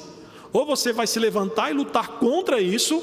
[0.52, 3.00] Ou você vai se levantar e lutar contra isso,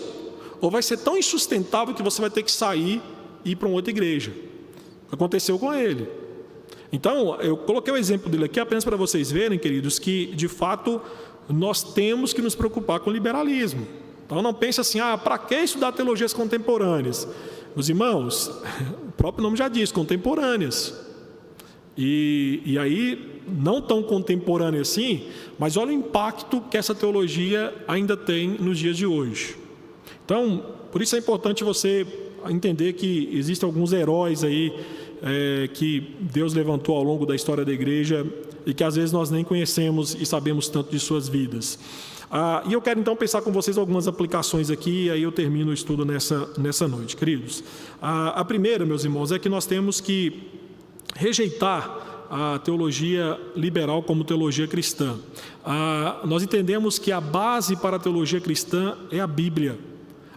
[0.61, 3.01] ou vai ser tão insustentável que você vai ter que sair
[3.43, 4.33] e ir para uma outra igreja.
[5.11, 6.07] Aconteceu com ele.
[6.91, 11.01] Então, eu coloquei o exemplo dele aqui apenas para vocês verem, queridos, que de fato
[11.49, 13.85] nós temos que nos preocupar com o liberalismo.
[14.25, 17.27] Então, não pense assim, ah, para que estudar teologias contemporâneas?
[17.75, 18.47] Meus irmãos,
[19.07, 20.93] o próprio nome já diz, contemporâneas.
[21.97, 25.27] E, e aí, não tão contemporânea assim,
[25.57, 29.66] mas olha o impacto que essa teologia ainda tem nos dias de hoje.
[30.27, 30.61] Então,
[30.91, 32.05] por isso é importante você
[32.49, 34.73] entender que existem alguns heróis aí
[35.23, 38.27] é, que Deus levantou ao longo da história da igreja
[38.65, 41.79] e que às vezes nós nem conhecemos e sabemos tanto de suas vidas.
[42.29, 45.71] Ah, e eu quero então pensar com vocês algumas aplicações aqui, e aí eu termino
[45.71, 47.63] o estudo nessa, nessa noite, queridos.
[48.01, 50.43] Ah, a primeira, meus irmãos, é que nós temos que
[51.15, 55.17] rejeitar a teologia liberal como teologia cristã.
[55.63, 59.79] Ah, nós entendemos que a base para a teologia cristã é a Bíblia.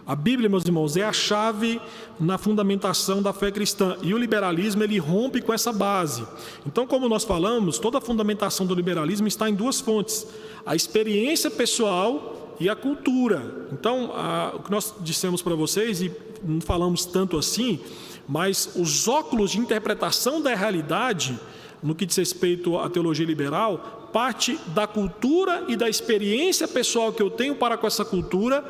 [0.05, 1.79] A Bíblia, meus irmãos, é a chave
[2.19, 6.25] na fundamentação da fé cristã e o liberalismo ele rompe com essa base.
[6.65, 10.25] Então, como nós falamos, toda a fundamentação do liberalismo está em duas fontes:
[10.65, 13.67] a experiência pessoal e a cultura.
[13.71, 16.11] Então, a, o que nós dissemos para vocês e
[16.43, 17.79] não falamos tanto assim,
[18.27, 21.39] mas os óculos de interpretação da realidade
[21.81, 27.21] no que diz respeito à teologia liberal, parte da cultura e da experiência pessoal que
[27.21, 28.63] eu tenho para com essa cultura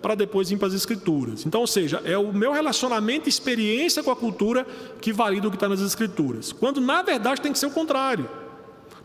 [0.00, 1.44] para depois ir para as escrituras.
[1.46, 4.66] Então, ou seja, é o meu relacionamento e experiência com a cultura
[5.00, 6.52] que valida o que está nas escrituras.
[6.52, 8.28] Quando na verdade tem que ser o contrário.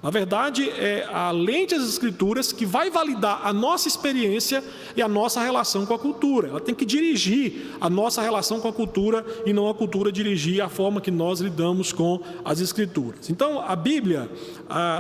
[0.05, 4.63] Na verdade, é a lente das escrituras que vai validar a nossa experiência
[4.95, 6.49] e a nossa relação com a cultura.
[6.49, 10.61] Ela tem que dirigir a nossa relação com a cultura e não a cultura dirigir
[10.61, 13.31] a forma que nós lidamos com as escrituras.
[13.31, 14.29] Então, a Bíblia,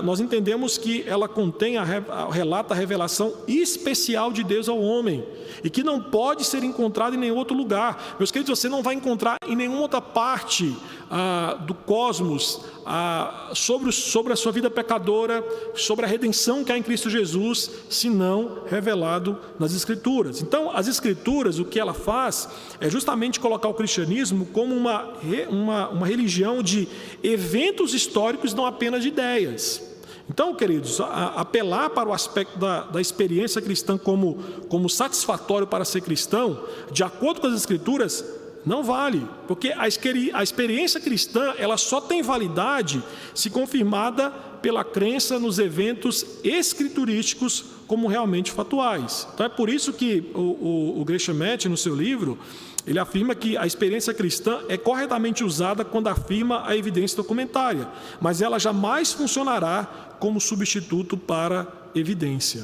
[0.03, 1.83] nós entendemos que ela contém, a,
[2.31, 5.23] relata a revelação especial de Deus ao homem
[5.63, 8.15] e que não pode ser encontrada em nenhum outro lugar.
[8.17, 10.75] Meus queridos, você não vai encontrar em nenhuma outra parte
[11.11, 16.77] ah, do cosmos ah, sobre, sobre a sua vida pecadora, sobre a redenção que há
[16.77, 20.41] em Cristo Jesus, se não revelado nas Escrituras.
[20.41, 22.47] Então, as Escrituras, o que ela faz
[22.79, 25.13] é justamente colocar o cristianismo como uma,
[25.49, 26.87] uma, uma religião de
[27.23, 29.81] eventos históricos, não apenas de ideias.
[30.29, 36.01] Então, queridos, apelar para o aspecto da, da, experiência cristã como, como satisfatório para ser
[36.01, 38.25] cristão, de acordo com as Escrituras,
[38.65, 43.03] não vale, porque a, experiência cristã ela só tem validade
[43.33, 49.27] se confirmada pela crença nos eventos escriturísticos como realmente fatuais.
[49.33, 51.35] Então é por isso que o, o, o Gresham
[51.69, 52.39] no seu livro,
[52.87, 57.87] ele afirma que a experiência cristã é corretamente usada quando afirma a evidência documentária,
[58.19, 62.63] mas ela jamais funcionará como substituto para evidência.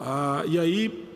[0.00, 1.11] Ah, e aí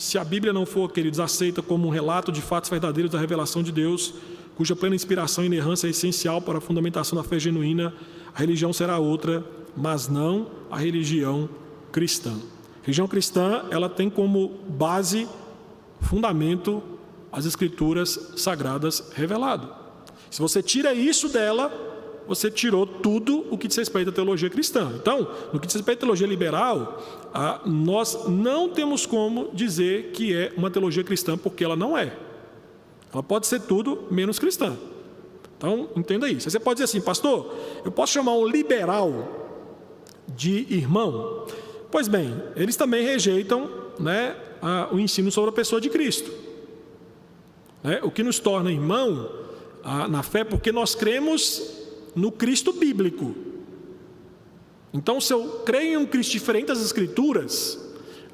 [0.00, 3.62] se a Bíblia não for, queridos, aceita como um relato de fatos verdadeiros da revelação
[3.62, 4.14] de Deus,
[4.56, 7.92] cuja plena inspiração e inerrância é essencial para a fundamentação da fé genuína,
[8.34, 9.44] a religião será outra,
[9.76, 11.50] mas não a religião
[11.92, 12.30] cristã.
[12.30, 15.28] A religião cristã, ela tem como base,
[16.00, 16.82] fundamento,
[17.30, 19.68] as escrituras sagradas revelado.
[20.30, 21.70] Se você tira isso dela,
[22.30, 24.92] você tirou tudo o que diz respeito à teologia cristã.
[24.94, 27.02] Então, no que diz respeito à teologia liberal,
[27.66, 32.16] nós não temos como dizer que é uma teologia cristã, porque ela não é.
[33.12, 34.78] Ela pode ser tudo menos cristã.
[35.58, 36.48] Então, entenda isso.
[36.48, 37.52] Você pode dizer assim, pastor,
[37.84, 39.56] eu posso chamar um liberal
[40.28, 41.48] de irmão?
[41.90, 43.68] Pois bem, eles também rejeitam
[43.98, 44.36] né,
[44.92, 46.30] o ensino sobre a pessoa de Cristo.
[47.82, 49.28] Né, o que nos torna irmão
[50.08, 51.79] na fé, porque nós cremos
[52.14, 53.34] no Cristo bíblico.
[54.92, 57.78] Então, se eu creio em um Cristo diferente das Escrituras,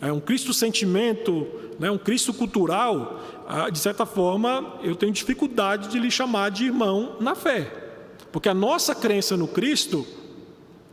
[0.01, 1.47] é um Cristo sentimento,
[1.79, 6.64] né, um Cristo cultural, ah, de certa forma, eu tenho dificuldade de lhe chamar de
[6.64, 7.70] irmão na fé,
[8.33, 10.07] porque a nossa crença no Cristo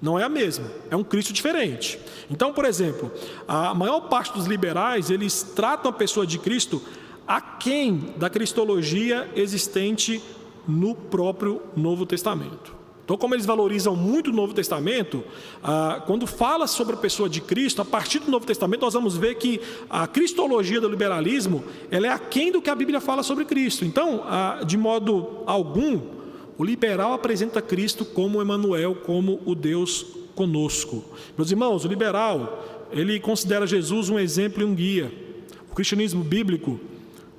[0.01, 1.97] não é a mesma, é um Cristo diferente.
[2.29, 3.09] Então, por exemplo,
[3.47, 6.81] a maior parte dos liberais eles tratam a pessoa de Cristo
[7.25, 10.21] aquém da cristologia existente
[10.67, 12.83] no próprio Novo Testamento.
[13.03, 15.23] Então, como eles valorizam muito o Novo Testamento,
[15.61, 19.17] ah, quando fala sobre a pessoa de Cristo, a partir do Novo Testamento, nós vamos
[19.17, 19.59] ver que
[19.89, 23.83] a cristologia do liberalismo ela é aquém do que a Bíblia fala sobre Cristo.
[23.83, 25.99] Então, ah, de modo algum,
[26.57, 31.03] o liberal apresenta Cristo como Emmanuel, como o Deus conosco.
[31.37, 35.11] Meus irmãos, o liberal, ele considera Jesus um exemplo e um guia.
[35.69, 36.79] O cristianismo bíblico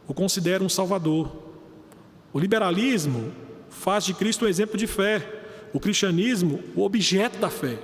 [0.07, 1.44] o considera um salvador.
[2.35, 3.33] O liberalismo
[3.71, 7.79] faz de Cristo um exemplo de fé, o cristianismo o objeto da fé.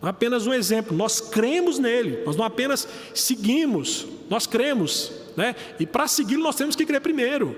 [0.00, 5.54] Não é apenas um exemplo, nós cremos nele, nós não apenas seguimos, nós cremos, né?
[5.78, 7.56] E para segui-lo nós temos que crer primeiro.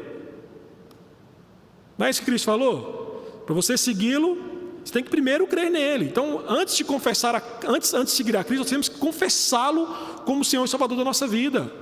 [1.96, 3.42] Não é isso que Cristo falou?
[3.46, 4.36] Para você segui-lo,
[4.84, 6.04] você tem que primeiro crer nele.
[6.04, 9.86] Então, antes de confessar, a, antes, antes de seguir a Cristo, nós temos que confessá-lo
[10.26, 11.72] como Senhor e Salvador da nossa vida.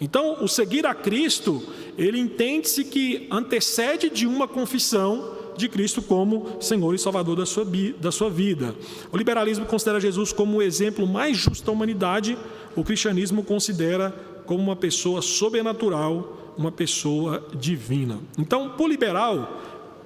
[0.00, 1.62] Então, o seguir a Cristo,
[1.96, 7.64] ele entende-se que antecede de uma confissão de Cristo como Senhor e Salvador da sua,
[8.00, 8.74] da sua vida.
[9.12, 12.36] O liberalismo considera Jesus como o exemplo mais justo da humanidade,
[12.74, 14.10] o cristianismo considera
[14.46, 18.18] como uma pessoa sobrenatural, uma pessoa divina.
[18.38, 19.60] Então, por liberal,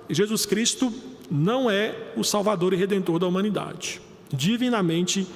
[0.08, 0.92] Jesus Cristo
[1.30, 4.00] não é o Salvador e Redentor da humanidade,
[4.32, 5.26] divinamente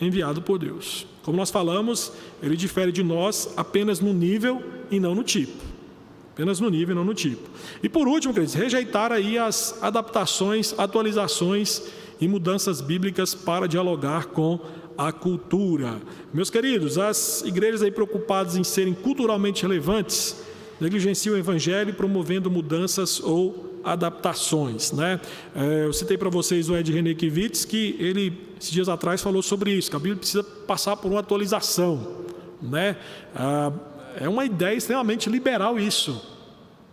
[0.00, 1.06] enviado por Deus.
[1.22, 2.12] Como nós falamos,
[2.42, 5.52] ele difere de nós apenas no nível e não no tipo.
[6.32, 7.48] Apenas no nível e não no tipo.
[7.82, 11.82] E por último, queridos, rejeitar aí as adaptações, atualizações
[12.20, 14.58] e mudanças bíblicas para dialogar com
[14.96, 16.00] a cultura.
[16.32, 20.36] Meus queridos, as igrejas aí preocupadas em serem culturalmente relevantes,
[20.80, 24.92] negligenciam o evangelho promovendo mudanças ou adaptações.
[24.92, 25.20] Né?
[25.54, 29.72] É, eu citei para vocês o Ed Renekiewicz, que ele, esses dias atrás, falou sobre
[29.72, 32.26] isso, que a Bíblia precisa passar por uma atualização.
[32.60, 32.96] Né?
[33.34, 33.72] Ah,
[34.20, 36.30] é uma ideia extremamente liberal isso.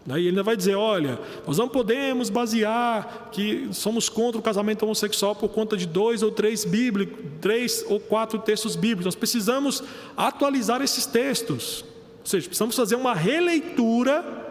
[0.07, 4.83] E ele ainda vai dizer: olha, nós não podemos basear que somos contra o casamento
[4.83, 9.05] homossexual por conta de dois ou três bíblicos, três ou quatro textos bíblicos.
[9.05, 9.83] Nós precisamos
[10.15, 11.83] atualizar esses textos.
[12.21, 14.46] Ou seja, precisamos fazer uma releitura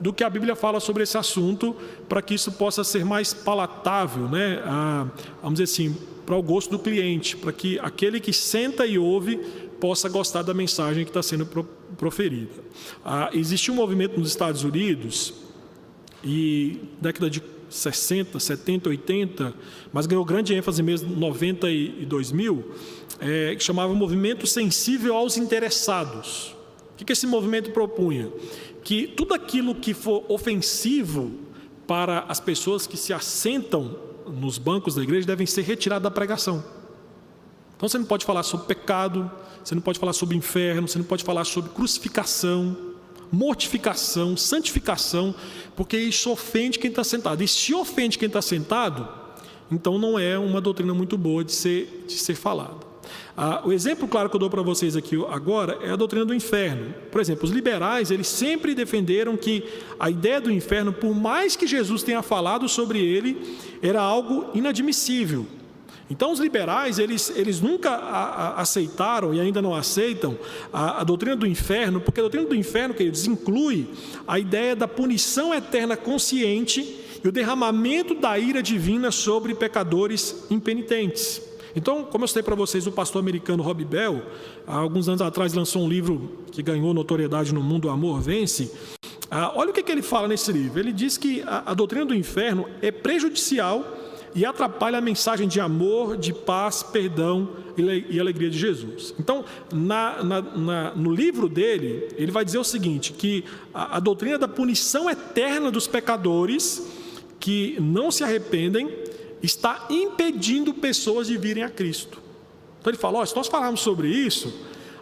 [0.00, 1.76] do que a Bíblia fala sobre esse assunto,
[2.08, 4.62] para que isso possa ser mais palatável, né?
[4.64, 5.06] Ah,
[5.42, 9.36] vamos dizer assim, para o gosto do cliente, para que aquele que senta e ouve
[9.80, 11.46] possa gostar da mensagem que está sendo
[11.96, 12.52] proferida.
[13.04, 15.34] Ah, existe um movimento nos Estados Unidos,
[16.22, 19.54] e década de 60, 70, 80,
[19.92, 22.72] mas ganhou grande ênfase mesmo 90 e 2000,
[23.20, 26.54] é, que chamava Movimento Sensível aos Interessados.
[27.00, 28.30] Que, que esse movimento propunha?
[28.84, 31.32] Que tudo aquilo que for ofensivo
[31.86, 33.96] para as pessoas que se assentam
[34.26, 36.62] nos bancos da igreja devem ser retirado da pregação.
[37.74, 39.30] Então você não pode falar sobre pecado,
[39.64, 42.76] você não pode falar sobre inferno, você não pode falar sobre crucificação,
[43.32, 45.34] mortificação, santificação,
[45.74, 47.42] porque isso ofende quem está sentado.
[47.42, 49.08] E se ofende quem está sentado,
[49.70, 52.89] então não é uma doutrina muito boa de ser, de ser falada.
[53.36, 56.34] Ah, o exemplo claro que eu dou para vocês aqui agora é a doutrina do
[56.34, 56.94] inferno.
[57.10, 59.64] Por exemplo, os liberais, eles sempre defenderam que
[59.98, 65.46] a ideia do inferno, por mais que Jesus tenha falado sobre ele, era algo inadmissível.
[66.10, 70.36] Então, os liberais, eles, eles nunca a, a, aceitaram e ainda não aceitam
[70.72, 73.88] a, a, doutrina do inferno, porque a doutrina do inferno, queridos, inclui
[74.26, 81.49] a ideia da punição eterna consciente e o derramamento da ira divina sobre pecadores impenitentes.
[81.74, 84.22] Então, como eu citei para vocês, o pastor americano Rob Bell,
[84.66, 88.72] há alguns anos atrás, lançou um livro que ganhou notoriedade no mundo, O Amor Vence.
[89.30, 90.80] Ah, olha o que, ele fala nesse livro.
[90.80, 93.84] Ele diz que a, a doutrina do inferno é prejudicial
[94.34, 99.14] e atrapalha a mensagem de amor, de paz, perdão e alegria de Jesus.
[99.18, 104.00] Então, na, na, na, no livro dele, ele vai dizer o seguinte: que a, a
[104.00, 106.86] doutrina da punição eterna dos pecadores
[107.38, 108.90] que não se arrependem
[109.42, 112.18] está impedindo pessoas de virem a Cristo.
[112.80, 114.52] Então ele fala: oh, se nós falarmos sobre isso,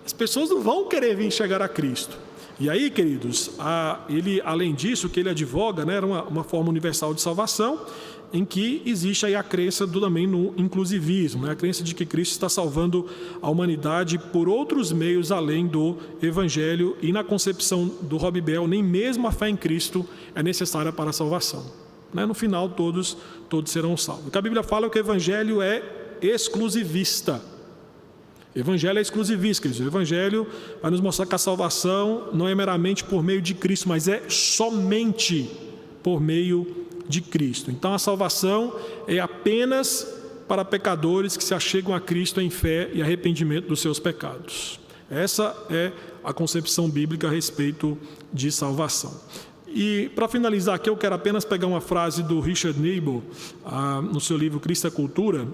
[0.04, 2.16] as pessoas não vão querer vir chegar a Cristo.
[2.60, 6.68] E aí, queridos, a, ele, além disso, que ele advoga, né, era uma, uma forma
[6.68, 7.80] universal de salvação,
[8.32, 11.52] em que existe aí a crença do, também no inclusivismo, né?
[11.52, 13.06] a crença de que Cristo está salvando
[13.40, 18.82] a humanidade por outros meios além do Evangelho, e na concepção do Rob Bell, nem
[18.82, 21.87] mesmo a fé em Cristo é necessária para a salvação.
[22.12, 22.24] Né?
[22.26, 23.16] No final, todos,
[23.48, 24.28] todos serão salvos.
[24.28, 25.82] O que a Bíblia fala é que o Evangelho é
[26.20, 27.40] exclusivista.
[28.54, 30.46] Evangelho é exclusivista, o Evangelho
[30.82, 34.22] vai nos mostrar que a salvação não é meramente por meio de Cristo, mas é
[34.28, 35.48] somente
[36.02, 37.70] por meio de Cristo.
[37.70, 38.74] Então a salvação
[39.06, 40.06] é apenas
[40.48, 44.80] para pecadores que se achegam a Cristo em fé e arrependimento dos seus pecados.
[45.10, 45.92] Essa é
[46.24, 47.96] a concepção bíblica a respeito
[48.32, 49.20] de salvação.
[49.74, 53.22] E para finalizar aqui, eu quero apenas pegar uma frase do Richard Niebuhr,
[53.64, 55.46] ah, no seu livro Cristo e Cultura,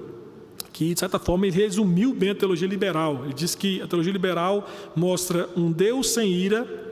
[0.72, 3.22] que de certa forma ele resumiu bem a teologia liberal.
[3.24, 6.84] Ele diz que a teologia liberal mostra um Deus sem ira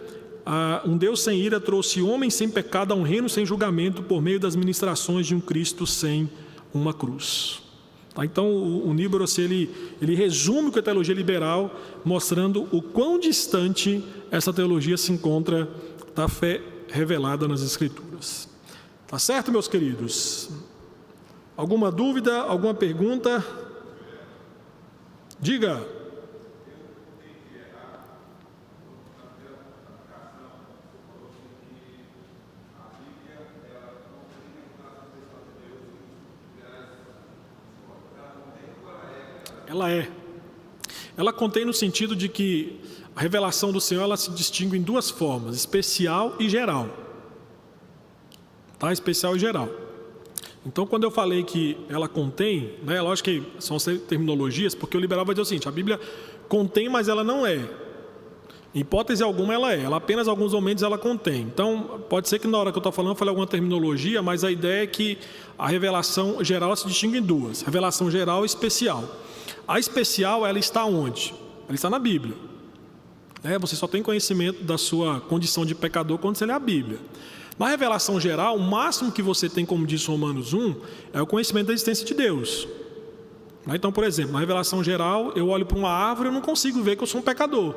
[0.45, 4.21] ah, um Deus sem ira trouxe homens sem pecado a um reino sem julgamento por
[4.21, 6.29] meio das ministrações de um Cristo sem
[6.75, 7.63] uma cruz.
[8.13, 8.25] Tá?
[8.25, 9.71] Então, o, o Níboros, ele,
[10.01, 15.69] ele resume com a teologia liberal, mostrando o quão distante essa teologia se encontra
[16.15, 16.61] da fé
[16.93, 18.49] revelada nas Escrituras.
[19.07, 20.51] Tá certo, meus queridos?
[21.57, 23.45] Alguma dúvida, alguma pergunta?
[25.41, 25.85] Diga.
[39.67, 40.11] Ela é.
[41.17, 42.79] Ela contém no sentido de que
[43.15, 46.89] a revelação do Senhor ela se distingue em duas formas: especial e geral.
[48.79, 48.93] Tá?
[48.93, 49.69] Especial e geral.
[50.65, 53.77] Então, quando eu falei que ela contém, né, lógico que são
[54.09, 56.01] terminologias, porque o liberal vai dizer o seguinte: a Bíblia
[56.49, 57.69] contém, mas ela não é.
[58.75, 61.43] Em hipótese alguma ela é, ela apenas alguns momentos ela contém.
[61.43, 64.45] Então, pode ser que na hora que eu estou falando eu falei alguma terminologia, mas
[64.45, 65.19] a ideia é que
[65.59, 69.05] a revelação geral se distingue em duas: revelação geral e especial.
[69.67, 71.35] A especial, ela está onde?
[71.67, 72.52] Ela está na Bíblia.
[73.45, 76.99] É, você só tem conhecimento da sua condição de pecador quando você lê a Bíblia.
[77.59, 80.75] Na revelação geral, o máximo que você tem, como diz Romanos 1,
[81.13, 82.69] é o conhecimento da existência de Deus.
[83.67, 83.75] Né?
[83.77, 86.97] Então, por exemplo, na revelação geral, eu olho para uma árvore e não consigo ver
[86.97, 87.75] que eu sou um pecador.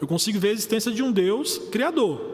[0.00, 2.32] Eu consigo ver a existência de um Deus criador.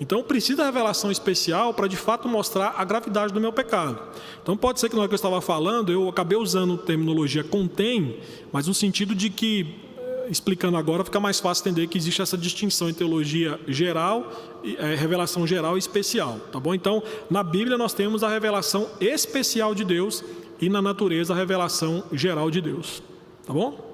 [0.00, 4.00] Então precisa revelação especial para de fato mostrar a gravidade do meu pecado.
[4.42, 8.18] Então pode ser que na hora que eu estava falando, eu acabei usando terminologia contém,
[8.50, 9.91] mas no sentido de que
[10.28, 14.30] explicando agora fica mais fácil entender que existe essa distinção em teologia geral,
[14.64, 16.74] é, revelação geral e especial, tá bom?
[16.74, 20.24] Então, na Bíblia nós temos a revelação especial de Deus
[20.60, 23.02] e na natureza a revelação geral de Deus,
[23.46, 23.92] tá bom?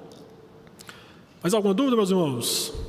[1.42, 2.87] Mais alguma dúvida, meus irmãos?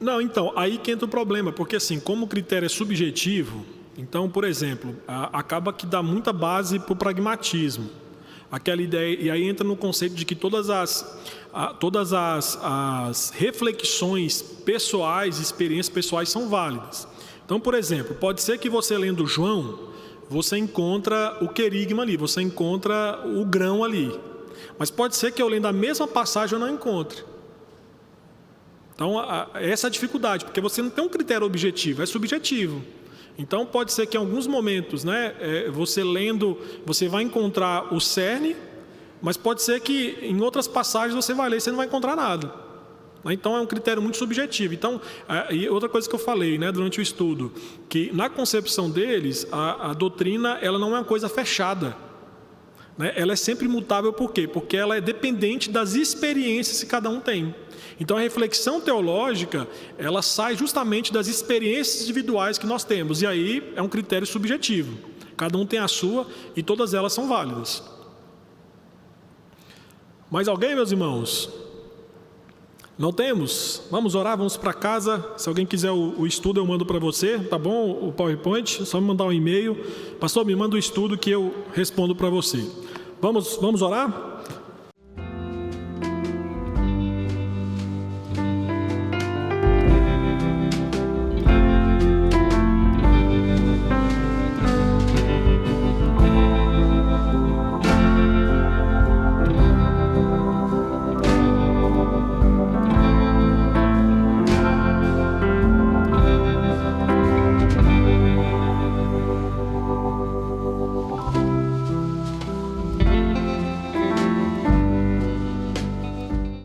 [0.00, 3.66] Não, então, aí que entra o problema, porque assim, como o critério é subjetivo,
[3.98, 7.90] então, por exemplo, a, acaba que dá muita base para o pragmatismo.
[8.50, 11.20] Aquela ideia, e aí entra no conceito de que todas as,
[11.52, 17.06] a, todas as, as reflexões pessoais, experiências pessoais são válidas.
[17.44, 19.90] Então, por exemplo, pode ser que você lendo João,
[20.30, 24.18] você encontra o querigma ali, você encontra o grão ali.
[24.78, 27.29] Mas pode ser que eu lendo a mesma passagem eu não encontre.
[29.00, 32.84] Então, a, essa é a dificuldade, porque você não tem um critério objetivo, é subjetivo.
[33.38, 37.98] Então, pode ser que em alguns momentos, né, é, você lendo, você vai encontrar o
[37.98, 38.54] cerne,
[39.22, 42.14] mas pode ser que em outras passagens você vai ler e você não vai encontrar
[42.14, 42.52] nada.
[43.24, 44.74] Então é um critério muito subjetivo.
[44.74, 45.00] Então,
[45.50, 47.54] e outra coisa que eu falei né, durante o estudo,
[47.88, 51.96] que na concepção deles, a, a doutrina ela não é uma coisa fechada.
[52.98, 53.14] Né?
[53.16, 54.46] Ela é sempre mutável, por quê?
[54.46, 57.54] Porque ela é dependente das experiências que cada um tem.
[58.00, 59.68] Então a reflexão teológica,
[59.98, 64.96] ela sai justamente das experiências individuais que nós temos, e aí é um critério subjetivo.
[65.36, 67.82] Cada um tem a sua e todas elas são válidas.
[70.30, 71.50] Mais alguém, meus irmãos?
[72.96, 73.82] Não temos?
[73.90, 75.32] Vamos orar, vamos para casa.
[75.36, 77.90] Se alguém quiser o, o estudo, eu mando para você, tá bom?
[77.90, 79.74] O PowerPoint, só me mandar um e-mail.
[80.20, 82.62] Pastor, me manda o estudo que eu respondo para você.
[83.20, 84.29] Vamos, vamos orar?